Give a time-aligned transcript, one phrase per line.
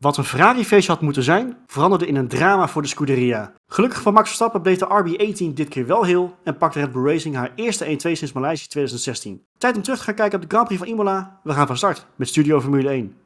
[0.00, 3.52] Wat een Ferrari-feestje had moeten zijn, veranderde in een drama voor de Scuderia.
[3.66, 7.04] Gelukkig voor Max Verstappen bleef de RB18 dit keer wel heel en pakte Red Bull
[7.04, 9.44] Racing haar eerste 1-2 sinds Maleisië 2016.
[9.58, 11.40] Tijd om terug te gaan kijken op de Grand Prix van Imola.
[11.42, 13.16] We gaan van start met Studio Formule 1.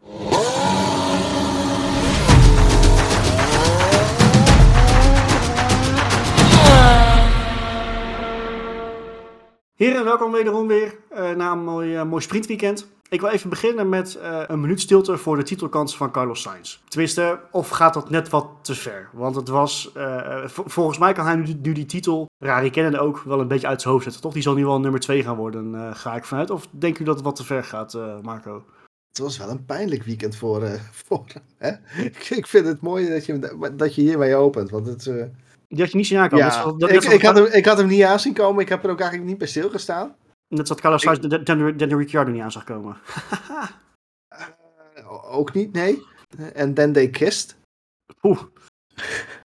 [9.75, 12.94] Heren, welkom wederom weer uh, na een mooi, uh, mooi sprintweekend.
[13.15, 16.78] Ik wil even beginnen met uh, een minuut stilte voor de titelkans van Carlos Sainz.
[16.88, 19.09] Tenminste, of gaat dat net wat te ver?
[19.12, 19.92] Want het was,
[20.46, 23.80] volgens mij kan hij nu, nu die titel, Rari kennen ook, wel een beetje uit
[23.80, 24.32] zijn hoofd zetten, toch?
[24.32, 26.50] Die zal nu wel nummer 2 gaan worden, ga ik vanuit.
[26.50, 28.64] Of denk u dat het wat te ver gaat, Marco?
[29.09, 30.62] Het was wel een pijnlijk weekend voor,
[31.06, 31.24] voor
[31.56, 31.70] hè?
[32.30, 35.04] Ik vind het mooi dat je, dat je hiermee opent, want het...
[35.68, 36.46] Die had je niet zien aankomen.
[36.46, 38.62] Ja, dat, ik, ik, had hem, ik had hem niet aan zien komen.
[38.62, 40.15] Ik heb er ook eigenlijk niet bij stilgestaan.
[40.56, 41.46] Net zoals Carlos Sainz ik...
[41.78, 42.96] Dan Ricciardo niet aan zag komen.
[44.98, 46.02] uh, ook niet, nee.
[46.52, 47.56] En then they kissed.
[48.22, 48.40] Oeh.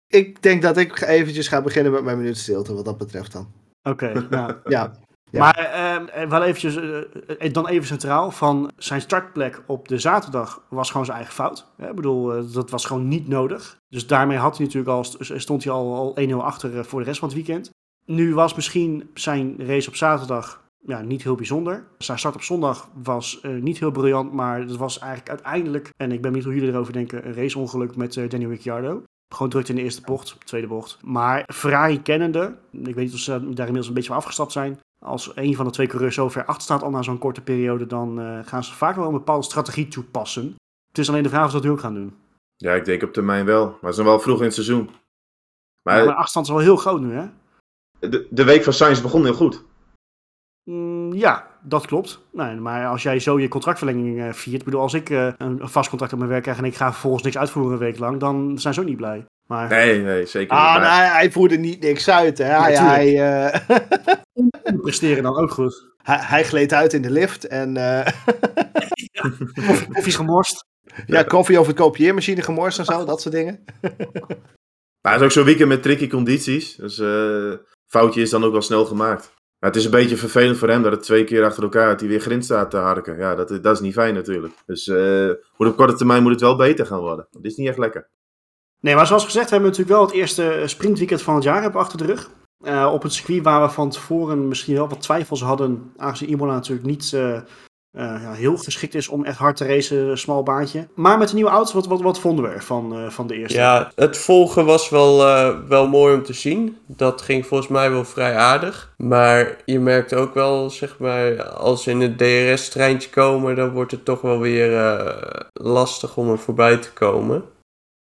[0.06, 3.52] Ik denk dat ik eventjes ga beginnen met mijn minuut stilte, wat dat betreft dan.
[3.82, 4.54] Oké, okay, nou.
[4.64, 4.92] ja.
[5.30, 5.74] Maar
[6.16, 11.06] uh, wel eventjes, uh, dan even centraal, van zijn startplek op de zaterdag was gewoon
[11.06, 11.66] zijn eigen fout.
[11.78, 13.76] Ik bedoel, dat was gewoon niet nodig.
[13.88, 17.18] Dus daarmee had hij natuurlijk al, stond hij al, al 1-0 achter voor de rest
[17.18, 17.70] van het weekend.
[18.04, 21.84] Nu was misschien zijn race op zaterdag ja, niet heel bijzonder.
[21.98, 26.20] Zijn start op zondag was niet heel briljant, maar het was eigenlijk uiteindelijk, en ik
[26.20, 29.02] ben benieuwd hoe jullie erover denken, een raceongeluk met Danny Ricciardo.
[29.28, 30.98] Gewoon drukte in de eerste bocht, tweede bocht.
[31.02, 34.80] Maar Ferrari kennende, ik weet niet of ze daar inmiddels een beetje van afgestapt zijn,
[34.98, 37.86] als een van de twee coureurs zo ver achter staat al na zo'n korte periode,
[37.86, 40.54] dan uh, gaan ze vaak wel een bepaalde strategie toepassen.
[40.88, 42.14] Het is alleen de vraag of ze dat nu ook gaan doen.
[42.56, 43.78] Ja, ik denk op termijn wel.
[43.80, 44.90] Maar ze zijn wel vroeg in het seizoen.
[45.82, 47.26] Maar, ja, de afstand is wel heel groot nu, hè?
[47.98, 49.64] De, de week van Sainz begon heel goed.
[50.70, 52.20] Mm, ja, dat klopt.
[52.32, 55.88] Nee, maar als jij zo je contractverlenging uh, viert, bedoel, als ik uh, een vast
[55.88, 58.58] contract op mijn werk krijg en ik ga vervolgens niks uitvoeren een week lang, dan
[58.58, 59.24] zijn ze ook niet blij.
[59.46, 59.68] Maar...
[59.68, 60.84] Nee, nee, zeker ah, niet.
[60.84, 62.44] Ah, hij, hij voerde niet niks uit, hè?
[62.44, 63.12] Hij, ja, hij,
[64.72, 64.80] uh...
[64.80, 65.94] presteren dan ook goed.
[66.02, 67.74] Hij, hij, gleed uit in de lift en...
[69.92, 70.64] koffie is gemorst.
[71.06, 73.64] Ja, koffie over de kopieermachine gemorst en zo, dat soort dingen.
[75.00, 76.74] Maar het is ook zo'n weekend met tricky condities.
[76.74, 77.02] Dus
[77.86, 79.34] foutje is dan ook wel snel gemaakt.
[79.58, 82.08] Het is een beetje vervelend voor hem dat het twee keer achter elkaar dat hij
[82.08, 83.18] weer grind staat te harken.
[83.18, 84.54] Ja, dat, dat is niet fijn natuurlijk.
[84.66, 87.26] Dus uh, op korte termijn moet het wel beter gaan worden.
[87.30, 88.08] Dit is niet echt lekker.
[88.80, 91.80] Nee, maar zoals gezegd hebben we natuurlijk wel het eerste sprintweekend van het jaar hebben
[91.80, 92.30] achter de rug.
[92.60, 96.54] Uh, op het circuit waar we van tevoren misschien wel wat twijfels hadden, aangezien Imola
[96.54, 97.16] natuurlijk niet
[97.96, 100.86] ja, heel geschikt is om echt hard te racen, smal baantje.
[100.94, 103.58] Maar met de nieuwe auto's, wat, wat, vonden we ervan uh, van de eerste?
[103.58, 106.76] Ja, het volgen was wel, uh, wel mooi om te zien.
[106.86, 108.92] Dat ging volgens mij wel vrij aardig.
[108.96, 113.90] Maar je merkt ook wel, zeg maar, als ze in het DRS-treintje komen, dan wordt
[113.90, 114.94] het toch wel weer
[115.52, 117.44] lastig om er voorbij te komen.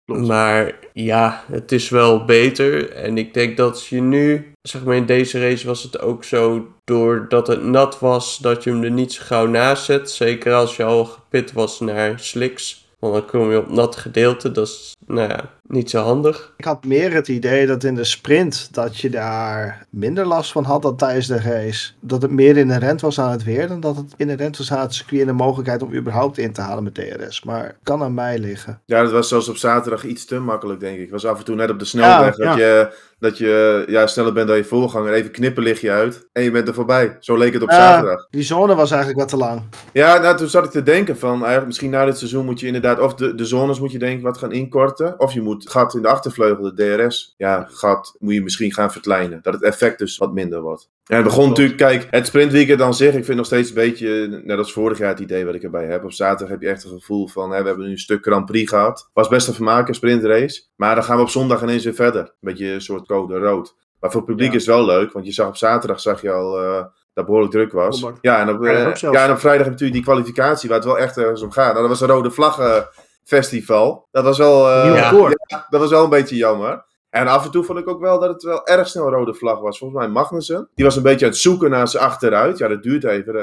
[0.06, 2.92] Maar ja, het is wel beter.
[2.92, 6.68] En ik denk dat je nu, zeg maar in deze race was het ook zo,
[6.84, 10.12] doordat het nat was, dat je hem er niet zo gauw naast zet.
[10.12, 12.82] Zeker als je al gepit was naar slicks.
[13.00, 16.54] Want dan kom je op nat gedeelte, dat is nou ja, niet zo handig.
[16.58, 20.64] Ik had meer het idee dat in de sprint dat je daar minder last van
[20.64, 21.92] had dan tijdens de race.
[22.00, 24.94] Dat het meer inherent was aan het weer dan dat het inherent was aan het
[24.94, 27.44] circuit en de mogelijkheid om überhaupt in te halen met DRS.
[27.44, 28.82] Maar kan aan mij liggen.
[28.86, 31.12] Ja, dat was zelfs op zaterdag iets te makkelijk, denk ik.
[31.12, 32.66] Was af en toe net op de snelweg ja, dat, ja.
[32.66, 35.14] Je, dat je ja, sneller bent dan je voorganger.
[35.14, 37.18] Even knippen lig je uit en je bent er voorbij.
[37.20, 38.28] Zo leek het op zaterdag.
[38.30, 39.62] Die zone was eigenlijk wat te lang.
[39.94, 42.66] Ja, nou, toen zat ik te denken van eigenlijk misschien na dit seizoen moet je
[42.66, 45.20] inderdaad of de, de zones moet je denk ik wat gaan inkorten.
[45.20, 48.74] Of je moet het gat in de achtervleugel, de DRS, ja, gat moet je misschien
[48.74, 49.40] gaan verkleinen.
[49.42, 50.90] Dat het effect dus wat minder wordt.
[51.04, 54.42] Ja, het begon natuurlijk, kijk, het sprintweekend aan zich, ik vind nog steeds een beetje,
[54.44, 56.04] net als vorig jaar het idee wat ik erbij heb.
[56.04, 58.46] Op zaterdag heb je echt een gevoel van, hè, we hebben nu een stuk Grand
[58.46, 59.10] Prix gehad.
[59.14, 60.64] Was best een vermaken, sprintrace.
[60.76, 62.22] Maar dan gaan we op zondag ineens weer verder.
[62.22, 63.76] Een beetje een soort code rood.
[64.00, 64.58] Maar voor het publiek ja.
[64.58, 66.64] is het wel leuk, want je zag op zaterdag, zag je al...
[66.64, 68.06] Uh, dat behoorlijk druk was.
[68.22, 70.88] Ja en, op, uh, ja, en op vrijdag heb je natuurlijk die kwalificatie waar het
[70.88, 71.74] wel echt ergens om gaat.
[71.74, 72.88] Nou, dat was een rode vlaggen
[73.24, 74.08] festival.
[74.12, 76.86] Dat was wel, uh, ja, dat was wel een beetje jammer.
[77.10, 79.60] En af en toe vond ik ook wel dat het wel erg snel rode vlag
[79.60, 79.78] was.
[79.78, 80.70] Volgens mij Magnussen.
[80.76, 82.58] Die was een beetje aan het zoeken naar zijn achteruit.
[82.58, 83.36] Ja, dat duurt even.
[83.36, 83.42] Uh,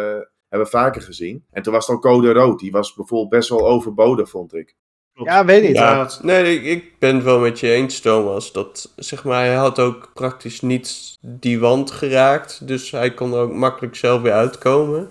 [0.49, 1.44] hebben we vaker gezien.
[1.50, 2.58] En toen was het al code rood.
[2.58, 4.76] Die was bijvoorbeeld best wel overbodig, vond ik.
[5.12, 5.76] Ja, weet niet.
[5.76, 8.52] Ja, nee, ik, ik ben het wel met je eens, Thomas.
[8.52, 12.66] Dat, zeg maar, hij had ook praktisch niet die wand geraakt.
[12.66, 15.10] Dus hij kon er ook makkelijk zelf weer uitkomen.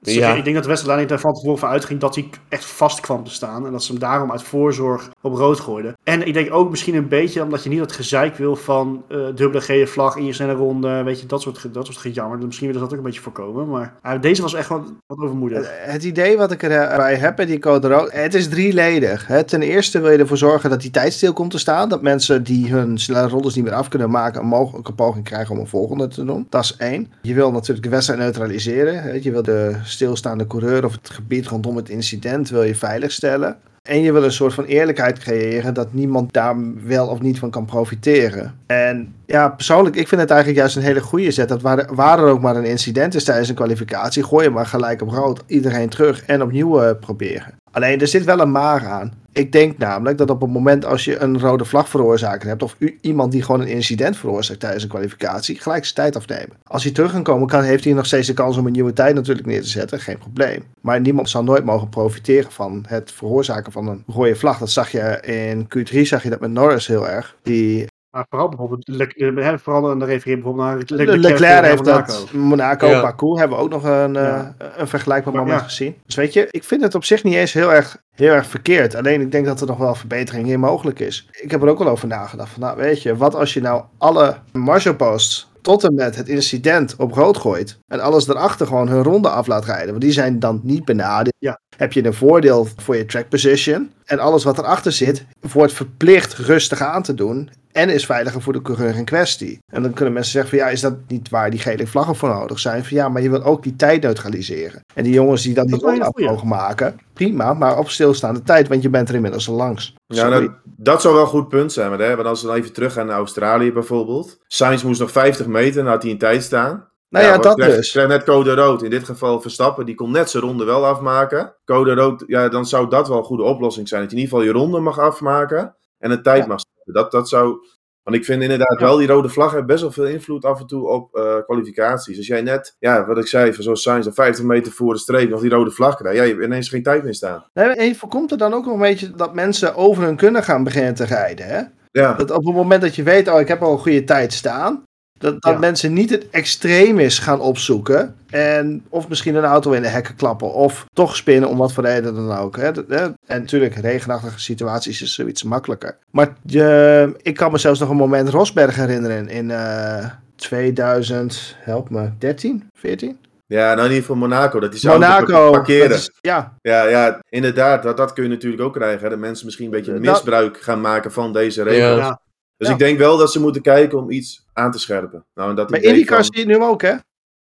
[0.00, 0.34] Dus Ja.
[0.34, 3.30] Ik denk dat Westerlaan er van tevoren van uitging dat hij echt vast kwam te
[3.30, 3.66] staan.
[3.66, 5.96] En dat ze hem daarom uit voorzorg op rood gooiden.
[6.04, 9.18] En ik denk ook misschien een beetje omdat je niet dat gezeik wil van eh,
[9.34, 11.02] dubbele gele vlag in je snelle ronde.
[11.02, 12.38] Weet je, dat soort, dat soort gejammer.
[12.38, 13.68] Misschien willen ze dat ook een beetje voorkomen.
[13.68, 15.70] Maar eh, deze was echt wat, wat overmoedig.
[15.80, 19.26] Het idee wat ik erbij heb bij die code rood, het is drieledig.
[19.26, 19.44] Hè.
[19.44, 21.88] Ten eerste wil je ervoor zorgen dat die tijd stil komt te staan.
[21.88, 25.54] Dat mensen die hun snelle rondes niet meer af kunnen maken, een mogelijke poging krijgen
[25.54, 26.46] om een volgende te doen.
[26.48, 27.12] Dat is één.
[27.22, 29.02] Je wil natuurlijk de wedstrijd neutraliseren.
[29.02, 29.12] Hè.
[29.12, 33.56] Je wil de stilstaande coureur of het gebied rondom het incident wil je veiligstellen.
[33.82, 37.50] En je wil een soort van eerlijkheid creëren dat niemand daar wel of niet van
[37.50, 38.54] kan profiteren.
[38.66, 41.48] En ja, persoonlijk, ik vind het eigenlijk juist een hele goede zet.
[41.48, 44.66] Dat waar, waar er ook maar een incident is tijdens een kwalificatie, gooi je maar
[44.66, 45.42] gelijk op rood.
[45.46, 47.54] Iedereen terug en opnieuw eh, proberen.
[47.70, 49.12] Alleen er zit wel een maar aan.
[49.32, 52.76] Ik denk namelijk dat op het moment als je een rode vlag veroorzaker hebt, of
[53.00, 56.56] iemand die gewoon een incident veroorzaakt tijdens een kwalificatie, gelijk zijn tijd afnemen.
[56.66, 58.92] Als hij terug kan komen, kan, heeft hij nog steeds de kans om een nieuwe
[58.92, 60.64] tijd natuurlijk neer te zetten, geen probleem.
[60.80, 64.58] Maar niemand zal nooit mogen profiteren van het veroorzaken van een rode vlag.
[64.58, 67.36] Dat zag je in Q3, zag je dat met Norris heel erg.
[67.42, 71.64] Die Maar vooral bijvoorbeeld, Le- hè, vooral de refereer bijvoorbeeld naar Le- Le- Leclerc, Leclerc
[71.64, 72.12] heeft Monaco.
[72.12, 72.32] dat.
[72.32, 73.00] Monaco, Ja.
[73.00, 74.46] parcours hebben we ook nog een, eh,
[74.76, 75.66] een vergelijkbaar Maar moment ja.
[75.68, 75.94] gezien.
[76.06, 78.94] Dus weet je, ik vind het op zich niet eens heel erg, heel erg verkeerd.
[78.94, 81.28] Alleen ik denk dat er nog wel verbetering in mogelijk is.
[81.32, 82.50] Ik heb er ook wel over nagedacht.
[82.52, 86.28] Van, nou, weet je, wat als je nou alle marshal posts tot en met het
[86.28, 87.78] incident op rood gooit.
[87.86, 89.88] En alles erachter gewoon hun ronde af laat rijden.
[89.88, 91.34] Want die zijn dan niet benadeeld.
[91.38, 91.60] Ja.
[91.78, 93.90] Heb je een voordeel voor je track position.
[94.04, 97.50] En alles wat erachter zit, wordt verplicht rustig aan te doen.
[97.72, 99.58] En is veiliger voor de coureur in kwestie.
[99.72, 102.28] En dan kunnen mensen zeggen van ja, is dat niet waar die gele vlaggen voor
[102.28, 102.84] nodig zijn?
[102.84, 104.80] Van ja, maar je wil ook die tijd neutraliseren.
[104.94, 106.28] En die jongens die dan die Dat goeie.
[106.28, 107.54] mogen maken, prima.
[107.54, 109.94] Maar op stilstaande tijd, want je bent er inmiddels al langs.
[110.06, 110.30] Ja, Sorry.
[110.30, 111.90] nou, dat zou wel een goed punt zijn.
[111.90, 114.38] Maar, hè, want als we dan even teruggaan naar Australië bijvoorbeeld.
[114.46, 116.86] Sainz moest nog 50 meter, dan had hij een tijd staan.
[117.08, 117.90] Nou ja, dat krijg- dus.
[117.90, 118.82] krijg net code rood.
[118.82, 121.54] In dit geval Verstappen, die kon net zijn ronde wel afmaken.
[121.64, 124.00] Code rood, ja, dan zou dat wel een goede oplossing zijn.
[124.02, 126.46] Dat je in ieder geval je ronde mag afmaken en een tijd Ja.
[126.46, 126.94] mag zetten.
[127.02, 127.56] Dat, dat zou...
[128.02, 130.66] Want ik vind inderdaad wel, die rode vlag heeft best wel veel invloed af en
[130.66, 132.16] toe op eh, kwalificaties.
[132.16, 134.98] Als jij net, ja, wat ik zei, van zo'n Sainz, dan 50 meter voor de
[134.98, 136.18] streep nog die rode vlag krijgt.
[136.18, 137.44] Ja, je hebt ineens geen tijd meer staan.
[137.54, 140.42] Nee, en je voorkomt er dan ook nog een beetje dat mensen over hun kunnen
[140.42, 141.46] gaan beginnen te rijden.
[141.46, 141.62] Hè?
[141.90, 144.32] Ja, Dat op het moment dat je weet, oh, ik heb al een goede tijd
[144.32, 144.82] staan.
[145.18, 145.58] Dat, dat Ja.
[145.58, 148.14] mensen niet het extremis gaan opzoeken.
[148.30, 150.52] En of misschien een auto in de hekken klappen.
[150.52, 152.56] Of toch spinnen, om wat voor reden dan ook.
[152.56, 152.70] Hè.
[152.86, 155.96] En natuurlijk, regenachtige situaties is zoiets makkelijker.
[156.10, 159.28] Maar je, ik kan me zelfs nog een moment Rosberg herinneren.
[159.28, 160.06] In eh
[160.36, 163.18] 2000, help me, 13, 14?
[163.46, 165.50] ja nou in ieder geval Monaco, dat die zou Monaco.
[165.50, 165.90] parkeren.
[165.96, 169.02] is- ja, Ja, ja, inderdaad, dat, dat kun je natuurlijk ook krijgen.
[169.02, 169.08] Hè?
[169.08, 171.98] Dat mensen misschien een beetje misbruik gaan maken van deze regels.
[171.98, 172.20] Ja.
[172.58, 172.72] Dus Ja.
[172.72, 175.26] ik denk wel dat ze moeten kijken om iets aan te scherpen.
[175.34, 176.94] Nou, en dat idee IndyCar van- zie je nu ook, hè?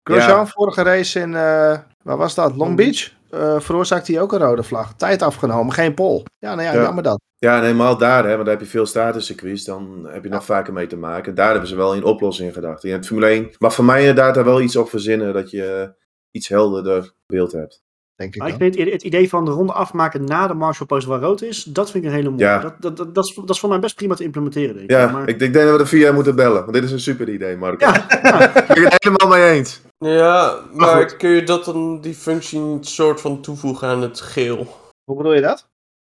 [0.02, 2.56] Grosjean, vorige race in, eh, waar was dat?
[2.56, 3.12] Long Beach.
[3.30, 4.94] Eh veroorzaakte hij ook een rode vlag.
[4.94, 6.24] Tijd afgenomen, geen pol.
[6.38, 6.82] Ja, nou ja, Ja.
[6.82, 7.20] jammer dat.
[7.38, 10.44] Ja, en helemaal daar, hè, want daar heb je veel statuscircuits, dan heb je nog
[10.44, 11.34] vaker mee te maken.
[11.34, 12.84] Daar hebben ze wel in oplossingen gedacht.
[12.84, 15.64] In het Formule 1 mag voor mij inderdaad daar wel iets op verzinnen, dat je
[15.72, 15.88] eh,
[16.30, 17.82] iets helderder beeld hebt.
[18.22, 18.72] Denk ik Maar ik dan.
[18.72, 21.62] vind het, het idee van de ronde afmaken na de Marshall Post waar rood is,
[21.62, 22.44] dat vind ik een hele mooie.
[22.44, 22.58] Ja.
[22.58, 24.96] Dat, dat, dat, dat, is, dat is voor mij best prima te implementeren, denk ik.
[24.96, 27.00] Ja, maar, ik, ik denk dat we de VIA moeten bellen, want dit is een
[27.00, 27.86] super idee, Marco.
[27.86, 28.56] ja, ja.
[28.60, 29.80] Ik ben het helemaal mee eens.
[29.98, 34.66] Ja, maar kun je dat dan, die functie, niet soort van toevoegen aan het geel?
[35.04, 35.70] Hoe bedoel je dat?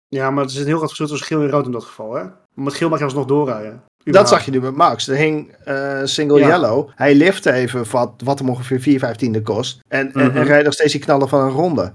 [0.09, 2.13] ja, maar er zit een heel groot verschil tussen geel en rood in dat geval.
[2.13, 2.23] Hè?
[2.53, 3.83] Met geel mag je alsnog doorrijden.
[4.11, 5.07] Dat zag je nu met Max.
[5.07, 6.47] Er hing eh, single Ja.
[6.47, 6.89] yellow.
[6.95, 9.79] Hij lifte even wat, wat hem ongeveer 4 vijftiende kost.
[9.87, 10.37] En, en, Mhm.
[10.37, 11.93] en rijdt nog steeds die knallen van een ronde.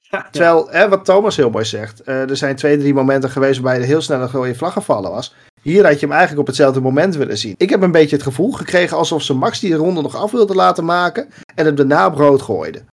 [0.00, 2.00] Ja, Terwijl, hè, wat Thomas heel mooi zegt.
[2.02, 5.10] eh, er zijn twee, drie momenten geweest waarbij er heel snel een rode vlag gevallen
[5.10, 5.34] was.
[5.62, 7.54] Hier had je hem eigenlijk op hetzelfde moment willen zien.
[7.56, 10.54] Ik heb een beetje het gevoel gekregen alsof ze Max die ronde nog af wilde
[10.54, 11.28] laten maken.
[11.54, 12.86] En hem daarna op rood gooiden.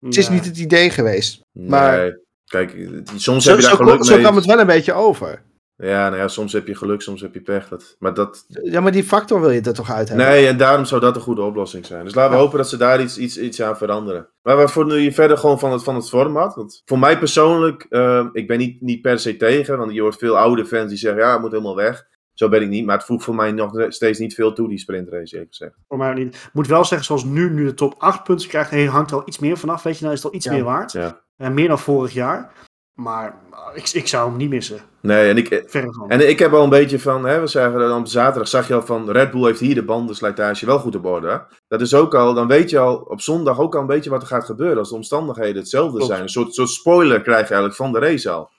[0.00, 1.40] Het is niet het idee geweest.
[1.52, 2.12] Maar- Nee,
[2.44, 2.76] kijk,
[3.16, 4.22] soms Zo, heb je daar zo, geluk zo mee.
[4.22, 5.42] kwam het wel een beetje over.
[5.82, 7.68] Ja, nou ja, soms heb je geluk, soms heb je pech.
[7.68, 10.26] Dat, maar dat, Ja, maar die factor wil je er toch uit hebben?
[10.26, 12.04] Nee, en daarom zou dat een goede oplossing zijn.
[12.04, 12.42] Dus laten we Ja.
[12.42, 14.28] hopen dat ze daar iets, iets, iets aan veranderen.
[14.42, 16.54] Maar waarvoor nu je verder gewoon van het, van het format?
[16.54, 19.78] Want voor mij persoonlijk, eh, ik ben niet, niet per se tegen.
[19.78, 22.08] Want je hoort veel oude fans die zeggen, ja, het moet helemaal weg.
[22.34, 22.84] Zo ben ik niet.
[22.86, 25.74] Maar het voegt voor mij nog steeds niet veel toe, die sprintrace, eerlijk gezegd.
[25.88, 26.34] Voor mij ook niet.
[26.34, 29.22] Ik moet wel zeggen, zoals nu, nu de top 8 punten krijgt, hangt er al
[29.26, 29.82] iets meer vanaf.
[29.82, 30.52] Weet je, nou is het al iets Ja.
[30.52, 30.92] meer waard.
[30.92, 31.20] Ja.
[31.36, 32.52] En meer dan vorig jaar.
[32.94, 34.80] Maar uh, ik, ik zou hem niet missen.
[35.00, 36.08] Nee, en ik, Verre van.
[36.10, 38.74] en ik heb al een beetje van, hè, we zagen dan op zaterdag, zag je
[38.74, 41.28] al van, Red Bull heeft hier de bandenslijtage wel goed op orde.
[41.28, 41.36] hè.
[41.68, 44.22] Dat is ook al, dan weet je al op zondag ook al een beetje wat
[44.22, 46.10] er gaat gebeuren als de omstandigheden hetzelfde Klopt.
[46.10, 46.22] zijn.
[46.22, 48.50] Een soort, soort spoiler krijg je eigenlijk van de race al.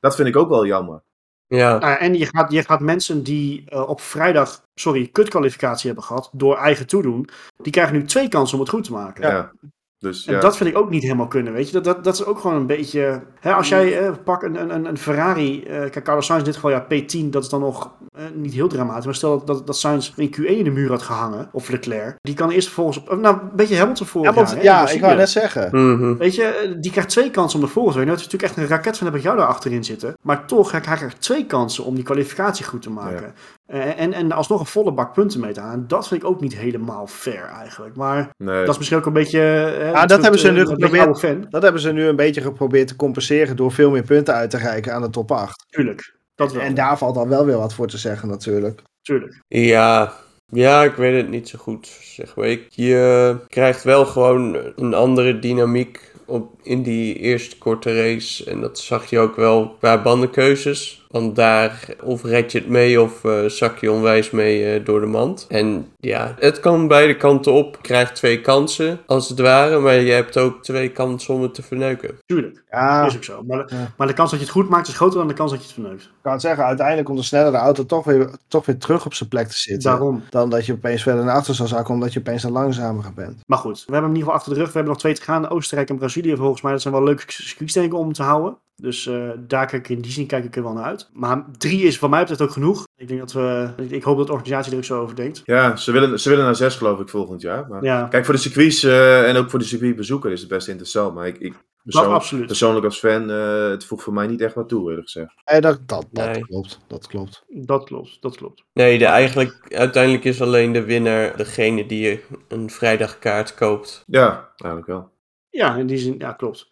[0.00, 1.02] Dat vind ik ook wel jammer.
[1.46, 6.04] Ja, Nou, en je gaat, je gaat mensen die eh, op vrijdag, sorry, kutkwalificatie hebben
[6.04, 9.28] gehad door eigen toedoen, die krijgen nu twee kansen om het goed te maken.
[9.30, 9.52] Ja.
[9.98, 11.72] Dus En ja, dat vind ik ook niet helemaal kunnen, weet je.
[11.72, 13.22] Dat, dat, dat is ook gewoon een beetje...
[13.40, 15.62] Hè, als jij eh, pak een, een, een Ferrari...
[15.62, 18.52] eh kijk, Carlos Sainz in dit geval, ja, P10, dat is dan nog eh, niet
[18.52, 19.04] heel dramatisch.
[19.04, 22.16] Maar stel dat, dat, dat Sainz een Q1 in de muur had gehangen, of Leclerc.
[22.20, 23.20] Die kan eerst vervolgens op...
[23.20, 25.68] Nou, een beetje Hamilton Ja, jaar, hè, ja ik wou net zeggen.
[25.70, 26.16] Mhm.
[26.16, 28.16] Weet je, eh, die krijgt twee kansen om de volgende te winnen.
[28.16, 30.16] Het is natuurlijk echt een raket van heb ik jou daar achterin zitten.
[30.22, 33.34] Maar toch, hij krijgt twee kansen om die kwalificatie goed te maken.
[33.72, 35.88] Eh, en, en alsnog een volle bak punten mee te halen.
[35.88, 37.96] Dat vind ik ook niet helemaal fair eigenlijk.
[37.96, 38.60] Maar nee.
[38.60, 39.40] dat is misschien ook een beetje...
[39.80, 41.18] eh, dat het- hebben ze eh, nu een beetje geprobeerd.
[41.18, 41.46] fan.
[41.50, 44.56] Dat hebben ze nu een beetje geprobeerd te compenseren door veel meer punten uit te
[44.58, 45.64] reiken aan de top 8.
[45.70, 46.16] Tuurlijk.
[46.34, 46.62] Dat wel.
[46.62, 48.82] En daar valt dan wel weer wat voor te zeggen natuurlijk.
[49.02, 49.42] Tuurlijk.
[49.48, 50.12] Ja,
[50.46, 51.86] ja, ik weet het niet zo goed.
[52.02, 52.46] Zeg maar.
[52.46, 58.50] Ik, je krijgt wel gewoon een andere dynamiek op, in die eerste korte race.
[58.50, 61.06] En dat zag je ook wel qua bandenkeuzes.
[61.08, 65.00] Want daar of red je het mee of eh, zak je onwijs mee eh, door
[65.00, 65.46] de mand.
[65.48, 67.74] En ja, het kan beide kanten op.
[67.76, 69.78] Je krijgt twee kansen als het ware.
[69.78, 72.18] Maar je hebt ook twee kansen om het te verneuken.
[72.26, 72.64] Tuurlijk.
[72.70, 73.42] Ja, Is ook zo.
[73.46, 73.92] Maar, Ja.
[73.96, 75.66] maar de kans dat je het goed maakt is groter dan de kans dat je
[75.66, 76.02] het verneukt.
[76.02, 79.14] ik kan het zeggen, uiteindelijk komt de snellere auto toch weer, toch weer terug op
[79.14, 79.90] zijn plek te zitten.
[79.90, 80.22] Daarom.
[80.30, 83.40] Dan dat je opeens verder naar achter zal zakken omdat je opeens een langzamer bent.
[83.46, 84.66] Maar goed, we hebben hem in ieder geval achter de rug.
[84.68, 85.48] We hebben nog twee te gaan.
[85.48, 86.72] Oostenrijk en Brazilië volgens mij.
[86.72, 88.56] Dat zijn wel leuke circuits denk ik om te houden.
[88.82, 91.08] Dus eh, daar kijk ik in die zin kijk ik er wel naar uit.
[91.12, 92.86] Maar drie is van mij betreft ook genoeg.
[92.96, 93.70] Ik denk dat we.
[93.76, 95.42] Ik, ik hoop dat de organisatie er ook zo over denkt.
[95.44, 97.66] Ja, ze willen, ze willen naar zes geloof ik volgend jaar.
[97.68, 100.68] Maar Ja, Kijk, voor de circuits eh, en ook voor de circuitbezoeker is het best
[100.68, 101.14] interessant.
[101.14, 104.68] Maar ik, ik persoon- persoonlijk als fan, eh, het voegt voor mij niet echt wat
[104.68, 105.32] toe, eerlijk gezegd.
[105.50, 106.40] Nee, dat, dat, dat Nee.
[106.46, 106.80] klopt.
[106.86, 107.44] Dat klopt.
[107.48, 108.64] Dat klopt, dat klopt.
[108.72, 114.02] Nee, de, eigenlijk, uiteindelijk is alleen de winnaar degene die een vrijdagkaart koopt.
[114.06, 115.10] Ja, eigenlijk wel.
[115.50, 116.68] Ja, in die zin, ja, klopt.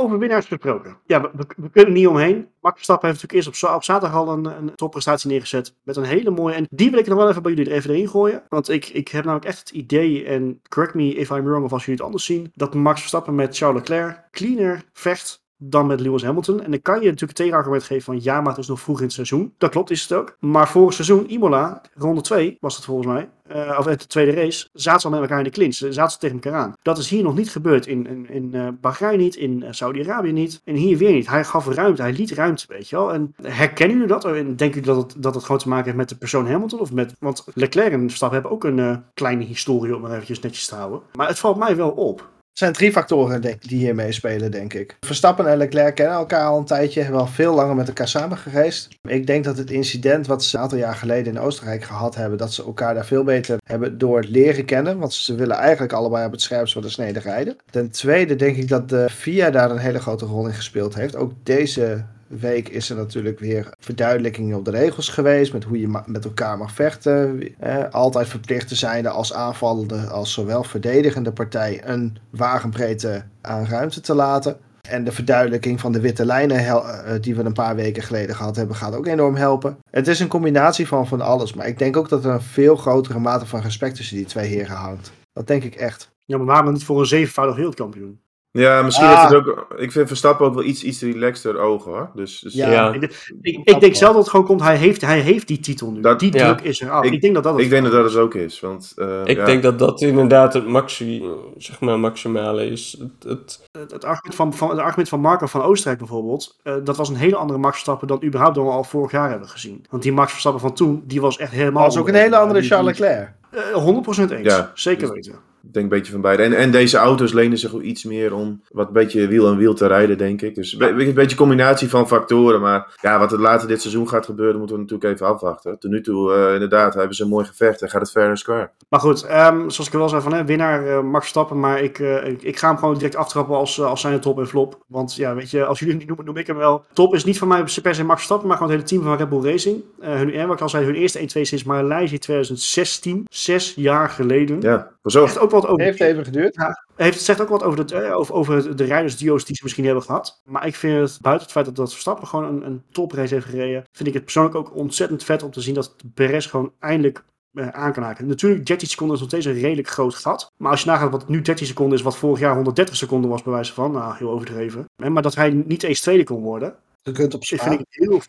[0.00, 0.96] Over winnaars gesproken.
[1.06, 2.48] Ja, we, we, kunnen niet omheen.
[2.60, 5.74] Max Verstappen heeft natuurlijk eerst op, op zaterdag al een, een topprestatie neergezet.
[5.82, 6.54] Met een hele mooie.
[6.54, 8.42] En die wil ik nog wel even bij jullie er even erin gooien.
[8.48, 11.72] Want ik, ik heb namelijk echt het idee, en correct me if I'm wrong of
[11.72, 16.00] als jullie het anders zien, dat Max Verstappen met Charles Leclerc cleaner vecht dan met
[16.00, 16.62] Lewis Hamilton.
[16.62, 18.98] En dan kan je natuurlijk het tegenargument geven van ja, maar het is nog vroeg
[18.98, 19.54] in het seizoen.
[19.58, 20.36] Dat klopt, is het ook.
[20.38, 24.68] Maar vorig seizoen, Imola, ronde 2 was het volgens mij, eh, of de tweede race,
[24.72, 25.74] zaten ze al met elkaar in de clinch.
[25.74, 26.74] Zaten tegen elkaar aan.
[26.82, 27.86] Dat is hier nog niet gebeurd.
[27.86, 30.60] In, in, eh, Bahrein niet, in eh, Saudi-Arabië niet.
[30.64, 31.28] En hier weer niet.
[31.28, 33.12] Hij gaf ruimte, hij liet ruimte, weet je wel.
[33.12, 34.24] En herkennen jullie dat?
[34.24, 36.80] En denken jullie dat het, dat het gewoon te maken heeft met de persoon Hamilton?
[36.80, 40.66] Of met, want Leclerc en Verstappen hebben ook een kleine historie, om maar eventjes netjes
[40.66, 41.00] te houden.
[41.12, 42.28] Maar het valt mij wel op.
[42.60, 44.96] Zijn drie factoren die hier meespelen, denk ik.
[45.00, 48.36] Verstappen en Leclerc kennen elkaar al een tijdje, hebben al veel langer met elkaar samen
[48.36, 48.88] gereisd.
[49.02, 52.38] Ik denk dat het incident wat ze een aantal jaar geleden in Oostenrijk gehad hebben,
[52.38, 54.98] dat ze elkaar daar veel beter hebben door het leren kennen.
[54.98, 57.56] Want ze willen eigenlijk allebei op het scherpst van de snede rijden.
[57.70, 61.16] Ten tweede denk ik dat de FIA daar een hele grote rol in gespeeld heeft.
[61.16, 62.04] Ook deze
[62.38, 65.52] week is er natuurlijk weer verduidelijking op de regels geweest.
[65.52, 67.42] Met hoe je met elkaar mag vechten.
[67.58, 74.00] Eh, altijd verplicht te zijn als aanvallende als zowel verdedigende partij een wagenbreedte aan ruimte
[74.00, 74.56] te laten.
[74.88, 78.36] En de verduidelijking van de witte lijnen hel- eh, die we een paar weken geleden
[78.36, 79.78] gehad hebben, gaat ook enorm helpen.
[79.90, 81.54] Het is een combinatie van van alles.
[81.54, 84.48] Maar ik denk ook dat er een veel grotere mate van respect tussen die twee
[84.48, 85.12] heren hangt.
[85.32, 86.10] Dat denk ik echt.
[86.24, 88.20] Ja, maar waarom niet voor een zevenvoudig wereldkampioen?
[88.52, 89.18] Ja, misschien Ah.
[89.20, 89.66] heeft het ook...
[89.76, 92.10] Ik vind Verstappen ook wel iets, iets relaxter ogen, hoor.
[92.14, 92.70] Dus, dus Ja.
[92.70, 92.92] Ja.
[92.92, 93.02] Ik,
[93.40, 96.00] ik, ik denk zelf dat het gewoon komt, hij heeft, hij heeft die titel nu.
[96.00, 96.54] Dat- die Ja.
[96.54, 97.04] druk is er af.
[97.04, 98.60] Ik, Ik- denk dat dat het ik denk dat dat het ook is.
[98.60, 99.44] Want, eh, Ik ja.
[99.44, 101.22] denk dat dat inderdaad het maxi,
[101.56, 102.96] zeg maar, maximale is.
[102.98, 106.74] Het, het, het, het argument van, van, het argument van Marco van Oostenrijk bijvoorbeeld, eh,
[106.84, 109.48] dat was een hele andere Max Verstappen dan überhaupt dan we al vorig jaar hebben
[109.48, 109.84] gezien.
[109.90, 111.82] Want die Max Verstappen van toen, die was echt helemaal...
[111.82, 113.32] Dat is ook een hele andere Charles Leclerc.
[113.50, 114.70] eh, 100% eens, Ja.
[114.74, 115.48] zeker Dus- weten.
[115.62, 116.42] Ik denk een beetje van beide.
[116.42, 119.56] En, en deze auto's lenen zich ook iets meer om wat een beetje wiel aan
[119.56, 120.54] wiel te rijden, denk ik.
[120.54, 122.60] Dus een be- een beetje een combinatie van factoren.
[122.60, 125.78] Maar ja, wat er later dit seizoen gaat gebeuren, moeten we natuurlijk even afwachten.
[125.78, 128.38] Tot nu toe, eh, inderdaad, hebben ze een mooi gevecht en gaat het fair and
[128.38, 128.70] square.
[128.88, 131.80] Maar goed, ehm, zoals ik al wel zei van hè, winnaar eh, Max Verstappen, maar
[131.82, 134.78] ik, eh, ik, ik ga hem gewoon direct aftrappen als, als zijn top en flop.
[134.86, 136.84] Want ja, weet je, als jullie hem niet noemen, noem ik hem wel.
[136.92, 139.18] Top is niet van mij per se Max Verstappen, maar gewoon het hele team van
[139.18, 139.82] Red Bull Racing.
[140.00, 144.60] Hun, en wat al zei, hun eerste 1-2 sinds Maleisië 2016, zes jaar geleden.
[144.60, 145.24] Ja, voor zo.
[145.24, 145.84] Echt ook wat over.
[145.84, 146.56] Heeft even geduurd.
[146.96, 149.84] heeft, het zegt ook wat over, de, eh, over, over de rijdersduo's die ze misschien
[149.84, 150.40] hebben gehad.
[150.44, 153.46] Maar ik vind het, buiten het feit dat, dat Verstappen gewoon een, een toprace heeft
[153.46, 157.24] gereden, vind ik het persoonlijk ook ontzettend vet om te zien dat Perez gewoon eindelijk
[157.52, 158.26] eh, aan kan haken.
[158.26, 160.52] Natuurlijk, 13 seconden is nog steeds een redelijk groot gat.
[160.56, 163.42] Maar als je nagaat wat nu 13 seconden is, wat vorig jaar 130 seconden was,
[163.42, 164.84] bij wijze van, nou, heel overdreven.
[164.96, 167.86] Maar dat hij niet eens tweede kon worden, Je kunt op ik vind ik het
[167.90, 168.20] heel...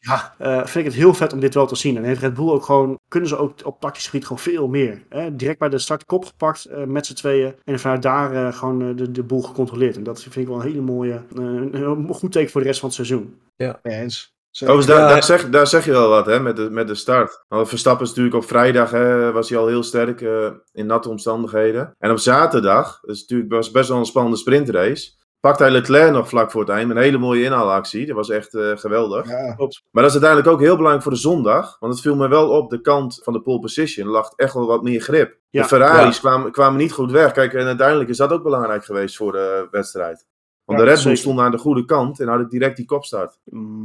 [0.00, 1.96] Ja, eh, vind ik het heel vet om dit wel te zien.
[1.96, 5.02] En heeft Red Bull ook gewoon, kunnen ze ook op tactisch gebied gewoon veel meer.
[5.08, 5.36] Hè?
[5.36, 7.54] Direct bij de start kop gepakt eh, met z'n tweeën.
[7.64, 9.96] En vanuit daar eh, gewoon de, de boel gecontroleerd.
[9.96, 12.80] En dat vind ik wel een hele mooie, eh, een, goed teken voor de rest
[12.80, 13.38] van het seizoen.
[13.56, 14.38] Mee eens.
[14.52, 15.08] Overigens, daar, Ja.
[15.08, 17.44] daar, zeg, daar zeg je wel wat, hè, met de, met de start.
[17.48, 21.08] Want Verstappen is natuurlijk op vrijdag, hè, was hij al heel sterk eh, in natte
[21.08, 21.94] omstandigheden.
[21.98, 25.10] En op zaterdag, dat is natuurlijk was best wel een spannende sprintrace,
[25.40, 28.06] pakt hij Leclerc nog vlak voor het eind een hele mooie inhaalactie.
[28.06, 29.28] Dat was echt eh, geweldig.
[29.28, 29.54] Ja.
[29.56, 31.76] Maar dat is uiteindelijk ook heel belangrijk voor de zondag.
[31.78, 34.66] Want het viel me wel op, de kant van de pole position lag echt wel
[34.66, 35.38] wat meer grip.
[35.50, 35.62] Ja.
[35.62, 37.32] De Ferraris kwamen, kwamen niet goed weg.
[37.32, 40.26] Kijk, en uiteindelijk is dat ook belangrijk geweest voor de wedstrijd.
[40.70, 43.38] Want Ja, de Red Bull stond aan de goede kant en hadden direct die kopstart.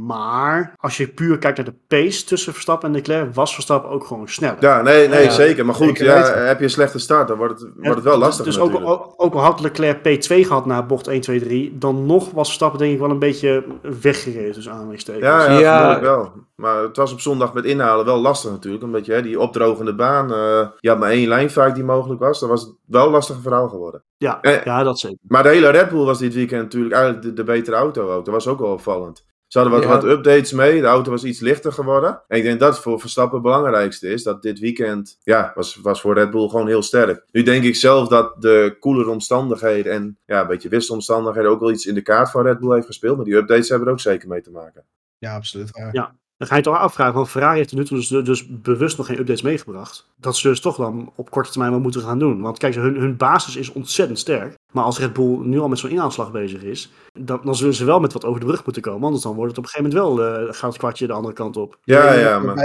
[0.06, 4.04] Maar als je puur kijkt naar de pace tussen Verstappen en Leclerc, was Verstappen ook
[4.04, 4.56] gewoon sneller.
[4.60, 5.64] Ja, nee, nee Ja, zeker.
[5.66, 8.22] Maar goed, ja, heb je een slechte start, dan wordt het, wordt het wel dus-
[8.22, 9.00] lastig Dus ook, natuurlijk.
[9.00, 12.46] ook, ook al had Leclerc P2 gehad na bocht 1, 2, 3, dan nog was
[12.46, 13.64] Verstappen denk ik wel een beetje
[14.02, 15.24] weggereden tussen aanhalingstekens.
[15.24, 16.00] Ja, ja, Ja.
[16.00, 16.32] wel.
[16.56, 18.84] Maar het was op zondag met inhalen wel lastig natuurlijk.
[18.84, 22.20] Omdat je hè, die opdrogende baan, eh, je had maar één lijn vaak die mogelijk
[22.20, 22.40] was.
[22.40, 24.02] Dan was het wel een lastig verhaal geworden.
[24.16, 25.18] Ja, Eh, ja, dat zeker.
[25.28, 28.24] Maar de hele Red Bull was dit weekend natuurlijk eigenlijk de, de betere auto ook.
[28.24, 29.24] Dat was ook wel opvallend.
[29.46, 29.94] Ze hadden wat, Ja.
[29.94, 30.80] wat updates mee.
[30.80, 32.22] De auto was iets lichter geworden.
[32.28, 34.22] En ik denk dat het voor Verstappen het belangrijkste is.
[34.22, 37.24] Dat dit weekend, ja, was, was voor Red Bull gewoon heel sterk.
[37.30, 41.70] Nu denk ik zelf dat de koelere omstandigheden en ja, een beetje wisselomstandigheden ook wel
[41.70, 43.16] iets in de kaart van Red Bull heeft gespeeld.
[43.16, 44.84] Maar die updates hebben er ook zeker mee te maken.
[45.18, 45.70] ja, absoluut.
[45.70, 45.88] waar.
[45.92, 46.14] Ja.
[46.36, 49.06] Dan ga je toch afvragen, want Ferrari heeft tot nu toe dus, dus bewust nog
[49.06, 50.08] geen updates meegebracht.
[50.16, 52.40] Dat ze dus toch dan op korte termijn wel moeten gaan doen.
[52.40, 54.54] Want kijk, hun, hun basis is ontzettend sterk.
[54.72, 57.84] Maar als Red Bull nu al met zo'n inhaalslag bezig is, dan, dan zullen ze
[57.84, 59.04] wel met wat over de brug moeten komen.
[59.04, 61.34] Anders dan wordt het op een gegeven moment wel, eh, gaat het kwartje de andere
[61.34, 61.78] kant op.
[61.82, 62.56] Ja, ja, maar...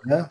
[0.00, 0.28] Ja.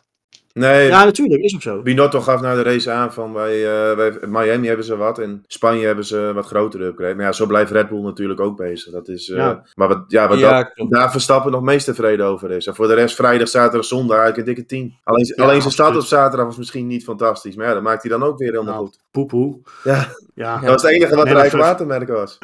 [0.53, 1.81] Nee, Ja, natuurlijk, is ook zo.
[1.81, 5.43] Binotto gaf na de race aan van bij, eh, bij Miami hebben ze wat en
[5.47, 7.15] Spanje hebben ze wat grotere upgrade.
[7.15, 8.91] Maar ja, zo blijft Red Bull natuurlijk ook bezig.
[8.91, 9.63] Dat is, eh, Ja.
[9.75, 10.91] Maar wat, ja, wat Ja, dat, klopt.
[10.91, 12.67] daar Verstappen nog meest tevreden over is.
[12.67, 14.95] En voor de rest vrijdag, zaterdag, zondag eigenlijk een dikke 10.
[15.03, 17.55] Alleen, Ja, alleen zijn start op zaterdag was misschien niet fantastisch.
[17.55, 18.99] Maar ja, dat maakt hij dan ook weer helemaal Nou, goed.
[19.11, 19.57] Poepoe.
[19.83, 22.37] Ja, Ja, dat was het enige wat Nee, er eigenlijk watermerk was.